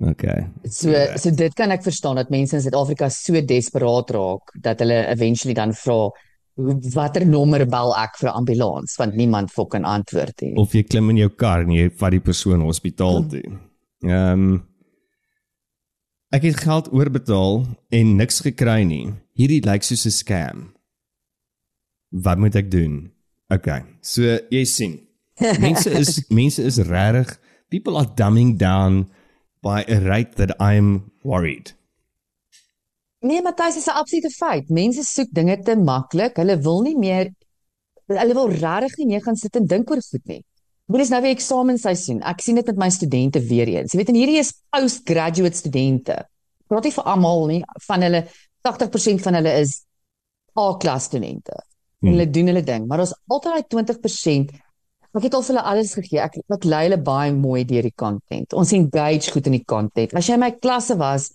Okay. 0.00 0.46
So 0.64 0.92
so 1.16 1.30
dit 1.36 1.54
kan 1.56 1.70
ek 1.70 1.82
verstaan 1.84 2.16
dat 2.20 2.30
mense 2.32 2.56
in 2.56 2.62
Suid-Afrika 2.64 3.08
so 3.12 3.40
desperaat 3.40 4.10
raak 4.16 4.52
dat 4.60 4.80
hulle 4.84 5.06
eventually 5.12 5.54
dan 5.54 5.72
vra 5.72 5.96
"Hoe- 6.08 6.28
watter 6.94 7.26
nommer 7.26 7.64
bel 7.66 7.94
ek 7.96 8.18
vir 8.20 8.30
ambulans 8.32 8.96
want 8.98 9.14
niemand 9.16 9.52
fucking 9.52 9.84
antwoord 9.84 10.34
nie. 10.42 10.56
of 10.56 10.74
jy 10.74 10.82
klim 10.82 11.10
in 11.10 11.22
jou 11.24 11.30
kar 11.30 11.64
en 11.64 11.70
jy 11.74 11.90
vat 12.00 12.16
die 12.16 12.24
persoon 12.24 12.64
hospitaal 12.66 13.24
toe. 13.30 13.46
Ehm 14.06 14.32
um, 14.32 14.50
ek 16.30 16.44
het 16.46 16.60
geld 16.62 16.92
oorbetaal 16.94 17.64
en 17.90 18.16
niks 18.16 18.40
gekry 18.46 18.84
nie. 18.86 19.14
Hierdie 19.34 19.64
lyk 19.66 19.82
soos 19.82 20.06
'n 20.06 20.14
scam. 20.14 20.58
Wat 22.10 22.38
moet 22.38 22.54
ek 22.54 22.70
doen? 22.70 23.10
Okay. 23.50 23.82
So 24.00 24.22
jy 24.50 24.64
sien. 24.64 25.00
Mense 25.64 25.90
is 25.90 26.26
mense 26.30 26.62
is 26.62 26.78
regtig 26.78 27.38
people 27.70 27.96
are 27.96 28.04
dumbing 28.04 28.58
down 28.58 29.10
by 29.62 29.84
a 29.88 30.00
rate 30.00 30.36
that 30.36 30.50
I'm 30.60 31.12
worried. 31.22 31.72
Nee, 33.20 33.42
Matthys, 33.44 33.74
dis 33.74 33.86
'n 33.86 33.98
absolute 34.00 34.30
feit. 34.30 34.68
Mense 34.68 35.02
soek 35.04 35.28
dinge 35.32 35.58
te 35.62 35.76
maklik. 35.76 36.36
Hulle 36.36 36.56
wil 36.60 36.80
nie 36.82 36.96
meer 36.96 37.30
hulle 38.06 38.34
wil 38.34 38.48
regtig 38.50 38.96
nie 38.98 39.06
meer 39.06 39.22
gaan 39.22 39.36
sit 39.36 39.56
en 39.56 39.66
dink 39.66 39.90
oor 39.90 40.00
goed 40.02 40.26
nie. 40.26 40.42
Dit 40.90 41.00
is 41.04 41.12
nou 41.12 41.20
weer 41.22 41.36
eksamenseisoen. 41.36 42.22
Ek 42.26 42.40
sien 42.42 42.58
dit 42.58 42.66
met 42.66 42.76
my 42.76 42.88
studente 42.90 43.40
weer 43.40 43.68
eens. 43.68 43.92
Jy 43.92 44.00
weet 44.00 44.08
en 44.08 44.18
hierdie 44.18 44.40
is 44.40 44.52
postgraduate 44.74 45.56
studente. 45.56 46.16
Praat 46.66 46.88
nie 46.88 46.94
vir 46.96 47.04
almal 47.04 47.46
nie, 47.46 47.60
van 47.86 48.02
hulle 48.02 48.24
80% 48.66 49.22
van 49.22 49.38
hulle 49.38 49.52
is 49.60 49.84
A-klas 50.58 51.04
studente. 51.04 51.54
Hmm. 52.00 52.10
Hulle 52.10 52.26
doen 52.30 52.50
hulle 52.50 52.64
ding, 52.66 52.88
maar 52.88 53.04
ons 53.04 53.14
altyd 53.28 53.52
daai 53.52 53.84
20% 53.84 54.58
Ek 55.10 55.24
het 55.26 55.34
al 55.34 55.42
vir 55.42 55.50
hulle 55.50 55.62
alles 55.66 55.92
gegee. 55.98 56.20
Ek 56.22 56.36
ek 56.54 56.64
lei 56.70 56.84
hulle 56.86 57.00
baie 57.02 57.32
mooi 57.34 57.64
deur 57.66 57.82
die 57.82 57.96
content. 57.98 58.54
Ons 58.54 58.70
engage 58.76 59.32
goed 59.34 59.48
in 59.50 59.56
die 59.56 59.64
content. 59.66 60.14
As 60.14 60.28
jy 60.28 60.36
in 60.36 60.44
my 60.44 60.52
klasse 60.54 60.94
was 61.00 61.32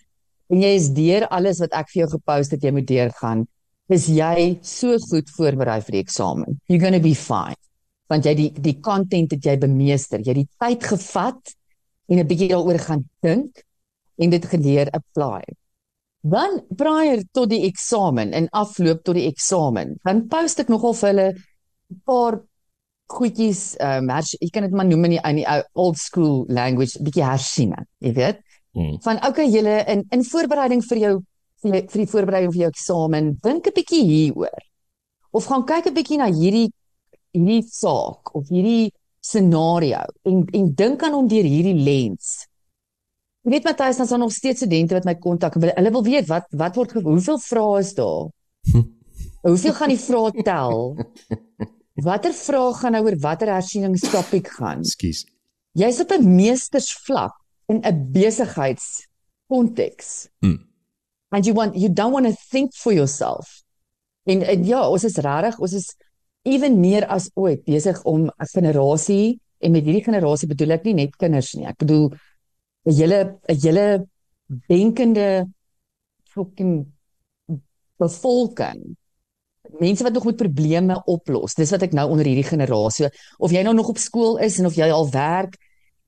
en 0.49 0.61
jy 0.61 0.71
is 0.77 0.89
deur 0.95 1.27
alles 1.33 1.59
wat 1.63 1.73
ek 1.73 1.91
vir 1.91 2.01
jou 2.03 2.09
gepost 2.15 2.55
het 2.55 2.63
jy 2.63 2.71
moet 2.75 2.87
deurgaan, 2.89 3.45
is 3.89 4.07
jy 4.09 4.57
so 4.65 4.97
goed 5.09 5.29
voorberei 5.37 5.79
vir 5.85 5.99
die 5.99 6.03
eksamen. 6.05 6.57
You're 6.69 6.81
going 6.81 6.97
to 6.97 7.03
be 7.03 7.15
fine. 7.17 7.57
Want 8.09 8.25
jy 8.25 8.35
die 8.37 8.49
die 8.61 8.77
content 8.85 9.33
het 9.33 9.45
jy 9.45 9.57
bemeester. 9.61 10.21
Jy 10.21 10.33
het 10.33 10.41
die 10.43 10.49
tyd 10.61 10.89
gevat 10.93 11.55
en 12.09 12.19
'n 12.19 12.27
bietjie 12.27 12.49
daaroor 12.49 12.79
gaan 12.79 13.05
dink 13.21 13.63
en 14.17 14.29
dit 14.29 14.45
geleer 14.45 14.89
apply. 14.93 15.43
Dan 16.21 16.61
prior 16.75 17.21
tot 17.33 17.49
die 17.49 17.65
eksamen 17.67 18.33
en 18.33 18.49
afloop 18.49 19.03
tot 19.03 19.15
die 19.15 19.27
eksamen, 19.29 19.97
dan 20.03 20.27
post 20.27 20.59
ek 20.59 20.69
nogal 20.69 20.93
vir 20.93 21.09
hulle 21.09 21.29
'n 21.33 22.01
paar 22.05 22.41
goedjies 23.07 23.75
ehm 23.77 24.09
um, 24.09 24.23
jy 24.41 24.49
kan 24.49 24.63
dit 24.65 24.73
maar 24.73 24.85
noem 24.85 25.05
in 25.05 25.11
die, 25.11 25.21
in 25.29 25.35
die 25.35 25.63
old 25.73 25.97
school 25.97 26.45
language 26.49 26.97
bietjie 27.01 27.25
hersiening, 27.25 27.85
jy 27.99 28.13
weet. 28.13 28.41
Hmm. 28.75 28.97
Van 29.01 29.21
okay 29.23 29.47
julle 29.47 29.83
in 29.87 30.03
in 30.11 30.23
voorbereiding 30.27 30.81
vir 30.83 30.99
jou 30.99 31.13
vir, 31.63 31.75
vir 31.91 32.01
die 32.01 32.09
voorbereiding 32.11 32.51
vir 32.51 32.61
jou 32.65 32.71
eksamen, 32.73 33.29
dink 33.43 33.67
'n 33.67 33.75
bietjie 33.77 34.03
hieroor. 34.03 34.63
Of 35.31 35.47
gaan 35.47 35.63
kyk 35.63 35.87
'n 35.87 35.95
bietjie 35.95 36.17
na 36.19 36.27
hierdie 36.27 36.67
hierdie 37.31 37.63
saak 37.63 38.35
of 38.35 38.49
hierdie 38.49 38.91
scenario 39.19 40.03
en 40.23 40.43
en 40.53 40.73
dink 40.75 41.03
aan 41.03 41.15
hom 41.15 41.27
deur 41.27 41.47
hierdie 41.47 41.77
lens. 41.87 42.47
Jy 43.45 43.51
weet 43.51 43.63
Matthys, 43.63 43.97
dan 43.97 44.05
is 44.05 44.11
daar 44.11 44.19
nog 44.19 44.33
steeds 44.33 44.59
studente 44.59 44.95
wat 44.95 45.05
my 45.05 45.15
kontak 45.15 45.55
en 45.55 45.69
hulle 45.69 45.91
wil 45.91 46.03
weet 46.03 46.27
wat 46.27 46.45
wat 46.51 46.75
word 46.75 46.91
hoeveel 46.91 47.39
vrae 47.39 47.79
is 47.79 47.93
daar? 47.93 48.27
hoeveel 49.47 49.73
gaan 49.73 49.93
die 49.93 50.03
vrae 50.03 50.43
tel? 50.43 50.97
Watter 52.03 52.33
vrae 52.33 52.73
gaan 52.73 52.91
nou 52.91 53.05
oor 53.05 53.17
watter 53.23 53.47
hersieningstopiek 53.47 54.51
gaan? 54.57 54.83
Ekskuus. 54.83 55.23
Jy's 55.71 56.01
op 56.03 56.11
'n 56.11 56.35
meestersvlak 56.35 57.44
in 57.65 57.81
'n 57.81 58.11
besigheidskonteks. 58.11 60.29
Hmm. 60.39 60.57
And 61.29 61.45
you 61.45 61.55
want 61.55 61.75
you 61.75 61.93
don't 61.93 62.11
want 62.11 62.25
to 62.25 62.33
think 62.49 62.73
for 62.73 62.93
yourself. 62.93 63.63
En, 64.23 64.41
en 64.41 64.65
ja, 64.65 64.89
ons 64.89 65.03
is 65.03 65.17
regtig, 65.17 65.59
ons 65.59 65.73
is 65.73 65.95
ewen 66.41 66.79
meer 66.79 67.07
as 67.07 67.31
ooit 67.33 67.63
besig 67.63 68.03
om 68.03 68.25
'n 68.25 68.47
generasie 68.53 69.41
en 69.57 69.71
met 69.71 69.83
hierdie 69.83 70.03
generasie 70.03 70.47
bedoel 70.47 70.71
ek 70.71 70.83
nie 70.83 70.93
net 70.93 71.15
kinders 71.15 71.53
nie. 71.53 71.65
Ek 71.65 71.77
bedoel 71.77 72.09
'n 72.85 72.93
hele 72.93 73.39
'n 73.47 73.59
hele 73.61 74.07
denkende 74.67 75.47
fucking 76.23 76.93
bevolking 77.97 78.97
mense 79.79 80.03
wat 80.03 80.13
nog 80.13 80.25
met 80.25 80.35
probleme 80.35 81.01
oplos. 81.05 81.53
Dis 81.53 81.69
wat 81.69 81.81
ek 81.81 81.95
nou 81.95 82.09
onder 82.09 82.25
hierdie 82.25 82.47
generasie 82.47 83.09
of 83.37 83.51
jy 83.51 83.63
nou 83.65 83.75
nog 83.75 83.91
op 83.93 84.01
skool 84.01 84.37
is 84.43 84.59
en 84.59 84.69
of 84.69 84.77
jy 84.77 84.89
al 84.91 85.09
werk 85.11 85.57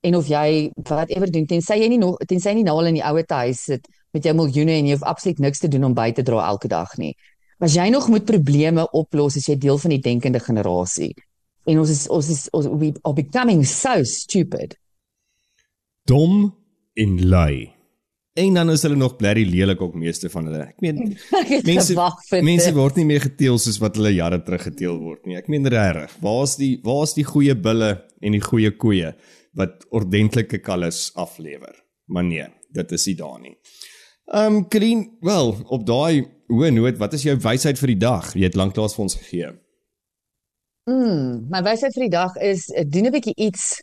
en 0.00 0.16
of 0.16 0.28
jy 0.30 0.70
whatever 0.86 1.30
doen 1.30 1.46
tensy 1.46 1.80
jy 1.80 1.88
nie 1.92 2.00
nog 2.02 2.18
tensy 2.30 2.54
nie 2.54 2.66
nou 2.66 2.76
al 2.78 2.92
in 2.92 3.00
die 3.00 3.06
ouer 3.06 3.26
huis 3.26 3.64
sit 3.70 3.88
met 4.16 4.24
jou 4.24 4.34
miljoene 4.36 4.78
en 4.78 4.88
jy 4.88 4.96
hoef 4.96 5.06
absoluut 5.08 5.40
niks 5.44 5.62
te 5.62 5.70
doen 5.72 5.90
om 5.90 5.96
by 5.96 6.10
te 6.16 6.24
dra 6.26 6.46
elke 6.48 6.70
dag 6.70 6.94
nie. 7.00 7.14
As 7.58 7.74
jy 7.74 7.88
nog 7.90 8.06
met 8.12 8.26
probleme 8.28 8.86
oplos, 8.94 9.36
is 9.36 9.48
jy 9.50 9.56
deel 9.58 9.80
van 9.82 9.92
die 9.96 10.02
denkende 10.02 10.40
generasie. 10.40 11.10
En 11.68 11.80
ons 11.82 11.90
is 11.92 12.04
ons 12.14 12.28
is 12.32 12.44
ons 12.56 12.68
we 12.80 12.92
are 13.02 13.16
becoming 13.16 13.64
so 13.66 14.04
stupid. 14.06 14.78
Dom 16.08 16.54
en 16.96 17.18
lui. 17.28 17.68
En 18.38 18.54
dan 18.54 18.70
is 18.70 18.84
hulle 18.86 18.96
nog 18.96 19.16
blerry 19.18 19.42
lelik 19.50 19.80
ook 19.82 19.96
meeste 19.98 20.30
van 20.30 20.46
hulle. 20.46 20.68
Ek 20.70 20.78
meen 20.80 21.16
mense 21.68 21.96
mense 22.46 22.70
word 22.76 23.00
nie 23.00 23.08
meer 23.10 23.26
geteel 23.26 23.58
soos 23.60 23.80
wat 23.82 23.98
hulle 23.98 24.14
jare 24.14 24.38
terug 24.46 24.62
geteel 24.70 25.00
word 25.02 25.26
nie. 25.26 25.36
Ek 25.36 25.50
meen 25.52 25.66
regtig. 25.66 26.14
Waar's 26.22 26.54
die 26.60 26.76
waar's 26.86 27.16
die 27.18 27.26
goeie 27.26 27.58
bulle 27.58 27.96
en 28.22 28.38
die 28.38 28.44
goeie 28.44 28.70
koeie 28.70 29.16
wat 29.52 29.86
ordentlike 29.90 30.58
kalles 30.58 31.10
aflewer? 31.14 31.84
Maar 32.04 32.24
nee, 32.24 32.48
dit 32.70 32.92
is 32.92 33.06
nie 33.06 33.14
daar 33.14 33.40
nie. 33.40 33.56
Ehm 34.28 34.56
um, 34.56 34.66
Green, 34.68 35.16
wel, 35.20 35.56
op 35.64 35.86
daai 35.86 36.26
hoë 36.48 36.70
noot, 36.72 36.98
wat 36.98 37.12
is 37.12 37.22
jou 37.22 37.36
wysheid 37.36 37.78
vir 37.78 37.94
die 37.94 38.00
dag? 38.00 38.34
Jy 38.34 38.44
het 38.44 38.56
lanklaas 38.56 38.94
vir 38.94 39.02
ons 39.02 39.16
gegee. 39.16 39.52
Mm, 40.88 41.48
my 41.52 41.62
wysheid 41.62 41.92
vir 41.94 42.06
die 42.08 42.16
dag 42.16 42.36
is 42.36 42.66
doen 42.66 43.06
'n 43.06 43.12
bietjie 43.12 43.36
iets 43.36 43.82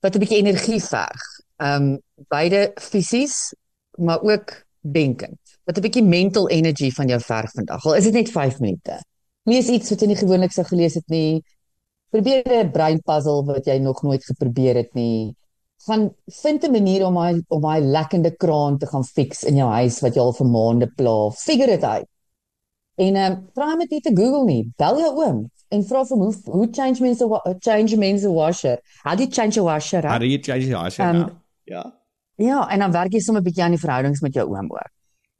wat 0.00 0.14
'n 0.14 0.20
bietjie 0.20 0.40
energie 0.44 0.80
verg 0.80 1.22
ehm 1.56 1.82
um, 1.82 2.00
beide 2.28 2.72
fisies 2.80 3.54
maar 3.96 4.20
ook 4.22 4.64
denkend. 4.80 5.38
Wat 5.64 5.76
'n 5.76 5.80
bietjie 5.80 6.04
mental 6.04 6.48
energy 6.48 6.90
van 6.90 7.08
jou 7.08 7.20
verg 7.20 7.50
vandag. 7.50 7.84
Al 7.84 7.94
is 7.94 8.04
dit 8.04 8.12
net 8.12 8.30
5 8.30 8.58
minute. 8.60 9.04
Lees 9.42 9.68
iets 9.68 9.90
wat 9.90 10.00
jy 10.00 10.06
nie 10.06 10.16
gewoonlik 10.16 10.52
sou 10.52 10.66
gelees 10.66 10.94
het 10.94 11.08
nie. 11.08 11.42
Probeer 12.16 12.64
'n 12.64 12.70
brain 12.72 13.00
puzzle 13.04 13.44
wat 13.44 13.66
jy 13.68 13.76
nog 13.78 14.02
nooit 14.02 14.24
geprobeer 14.24 14.74
het 14.74 14.94
nie. 14.94 15.36
Gaan 15.86 16.14
vind 16.26 16.64
'n 16.64 16.72
manier 16.72 17.04
om 17.06 17.16
hy 17.16 17.42
om 17.48 17.64
hy 17.64 17.78
lekkende 17.80 18.30
kraan 18.36 18.78
te 18.78 18.86
gaan 18.86 19.04
fix 19.04 19.44
in 19.44 19.56
jou 19.56 19.68
huis 19.70 20.00
wat 20.00 20.14
jy 20.14 20.20
al 20.20 20.32
vir 20.32 20.46
maande 20.46 20.88
pla. 20.96 21.30
Figure 21.30 21.72
it 21.72 21.82
out. 21.82 22.06
En 22.96 23.16
ehm 23.16 23.32
um, 23.32 23.48
probeer 23.52 23.76
met 23.76 23.88
dit 23.88 24.02
te 24.02 24.12
Google 24.14 24.44
nie. 24.44 24.72
Bel 24.76 24.98
jou 24.98 25.12
oom 25.24 25.50
en 25.68 25.84
vra 25.84 26.04
vir 26.04 26.16
hoe 26.16 26.34
hoe 26.44 26.68
change 26.70 27.00
means 27.00 27.22
a 27.22 27.54
change 27.58 27.96
means 27.96 28.24
a 28.24 28.30
washer. 28.30 28.78
How 29.04 29.16
do 29.16 29.22
you 29.22 29.32
change 29.32 29.60
a 29.60 29.62
washer? 29.62 30.08
How 30.08 30.18
do 30.18 30.26
you 30.26 30.42
change 30.42 30.74
a 30.74 30.82
washer? 30.82 31.14
Um, 31.14 31.44
Ja. 31.64 31.94
Ja, 32.36 32.68
en 32.70 32.78
dan 32.78 32.92
werk 32.92 33.12
jy 33.12 33.20
sommer 33.20 33.42
'n 33.42 33.44
bietjie 33.44 33.62
aan 33.62 33.70
die 33.70 33.80
verhoudings 33.80 34.20
met 34.20 34.34
jou 34.34 34.48
oom 34.48 34.70
ook. 34.70 34.90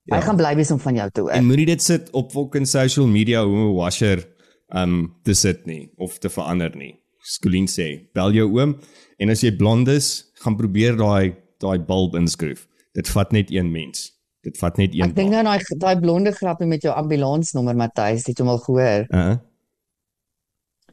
Ja. 0.03 0.17
Hy 0.17 0.23
gaan 0.23 0.37
bly 0.37 0.55
wees 0.55 0.71
om 0.71 0.79
van 0.79 0.95
jou 0.95 1.11
te 1.11 1.21
hoor. 1.21 1.31
En 1.31 1.47
moenie 1.47 1.67
dit 1.67 1.83
sit 1.83 2.11
op 2.11 2.33
fucking 2.33 2.67
social 2.67 3.07
media 3.07 3.45
hoe 3.45 3.71
'n 3.71 3.75
washer 3.75 4.36
um 4.75 5.15
te 5.23 5.35
sit 5.35 5.67
nie 5.67 5.91
of 5.97 6.19
te 6.19 6.31
verander 6.33 6.75
nie. 6.77 6.95
Skolien 7.27 7.67
sê, 7.71 8.09
bel 8.15 8.35
jou 8.35 8.47
oom 8.59 8.77
en 9.19 9.31
as 9.31 9.43
jy 9.43 9.53
blond 9.59 9.89
is, 9.89 10.31
gaan 10.43 10.57
probeer 10.59 10.99
daai 10.99 11.37
daai 11.63 11.79
bulb 11.79 12.17
inskryf. 12.19 12.67
Dit 12.95 13.09
vat 13.09 13.33
net 13.33 13.51
een 13.51 13.71
mens. 13.73 14.11
Dit 14.45 14.59
vat 14.61 14.77
net 14.79 14.95
een. 14.95 15.09
Ek 15.09 15.17
dink 15.17 15.33
nou 15.35 15.43
daai 15.47 15.79
daai 15.83 15.97
blonde 16.01 16.33
grappie 16.37 16.69
met 16.69 16.85
jou 16.85 16.95
ambulansnommer 16.95 17.77
Matthys, 17.77 18.27
het 18.29 18.37
jy 18.37 18.45
hom 18.45 18.55
al 18.55 18.63
gehoor? 18.65 19.07
Uh 19.11 19.21
-huh. 19.21 19.37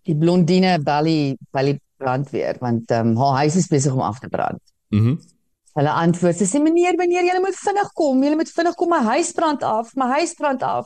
Die 0.04 0.16
blondine 0.18 0.80
belly 0.84 1.38
belly 1.52 1.80
brandweer 1.98 2.58
want 2.60 2.92
ehm 2.92 3.14
um, 3.14 3.18
haar 3.18 3.38
huis 3.44 3.56
is 3.56 3.68
besig 3.68 3.94
om 3.94 4.02
af 4.02 4.20
te 4.20 4.28
brand. 4.28 4.62
Mhm. 4.90 5.08
Mm 5.08 5.32
Hulle 5.74 5.90
antwoord: 5.90 6.38
"Sy 6.38 6.46
sê 6.46 6.60
meneer, 6.62 6.94
meneer, 6.98 7.24
jy 7.26 7.40
moet 7.42 7.56
vinnig 7.58 7.88
kom. 7.98 8.24
Jy 8.24 8.36
moet 8.36 8.50
vinnig 8.50 8.76
kom. 8.76 8.90
My 8.90 9.00
huis 9.04 9.32
brand 9.32 9.64
af. 9.64 9.96
My 9.96 10.06
huis 10.06 10.34
brand 10.34 10.62
af." 10.62 10.86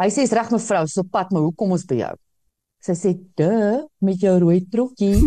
Hy 0.00 0.08
sê: 0.10 0.22
"Is 0.26 0.32
reg 0.34 0.50
mevrou, 0.50 0.86
so 0.86 1.02
pad, 1.02 1.30
maar 1.30 1.42
hoe 1.42 1.54
kom 1.54 1.70
ons 1.72 1.84
by 1.86 1.94
jou?" 2.02 2.14
Sy 2.84 2.94
sê: 2.98 3.14
"De, 3.36 3.86
met 4.00 4.20
jou 4.20 4.38
rooi 4.38 4.60
trokkie." 4.70 5.18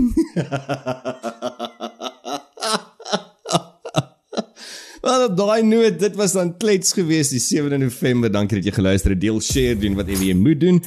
Wel, 5.08 5.36
daai 5.36 5.64
noot, 5.64 6.00
dit 6.00 6.16
was 6.20 6.34
dan 6.36 6.58
klets 6.60 6.92
geweest 6.94 7.32
die 7.32 7.40
7de 7.40 7.78
November. 7.80 8.32
Dankie 8.32 8.58
dat 8.60 8.66
jy 8.68 8.74
geluister 8.76 9.14
het. 9.14 9.22
Deel, 9.22 9.40
share, 9.42 9.78
doen 9.80 9.96
wat 9.96 10.10
jy 10.12 10.34
moet 10.36 10.60
doen. 10.60 10.82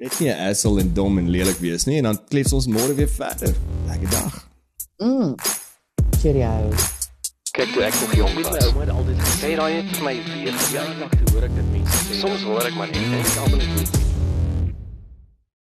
Net 0.00 0.20
nie 0.20 0.30
'n 0.30 0.48
asshole 0.50 0.80
en 0.80 0.94
dom 0.94 1.18
en 1.18 1.28
lelik 1.30 1.58
wees 1.60 1.84
nie 1.84 1.98
en 1.98 2.04
dan 2.04 2.18
klets 2.28 2.52
ons 2.52 2.66
môre 2.66 2.94
weer 2.94 3.08
verder. 3.08 3.54
Lekker 3.86 4.10
dag. 4.10 4.48
Mm. 4.98 5.34
Cheerio. 6.20 6.99
Kyk 7.60 7.72
toe 7.72 7.82
ek 7.84 7.96
nog 8.00 8.12
jong 8.16 8.34
was, 8.34 8.46
my 8.48 8.60
ouma 8.68 8.80
het 8.80 8.90
altyd 8.90 9.18
gesê 9.20 9.50
daai 9.58 9.74
het 9.74 9.90
vir 9.92 10.06
my 10.06 10.14
weer 10.30 10.60
ja, 10.72 10.84
ek 11.04 11.28
hoor 11.28 11.44
ek 11.44 11.58
dit 11.58 11.72
mense 11.74 12.04
sê. 12.06 12.20
Soms 12.22 12.46
hoor 12.48 12.64
ek 12.70 12.78
maar 12.80 12.88
net 12.88 13.04
en 13.04 13.18
ek 13.20 13.34
almal 13.42 13.66
net 13.74 14.09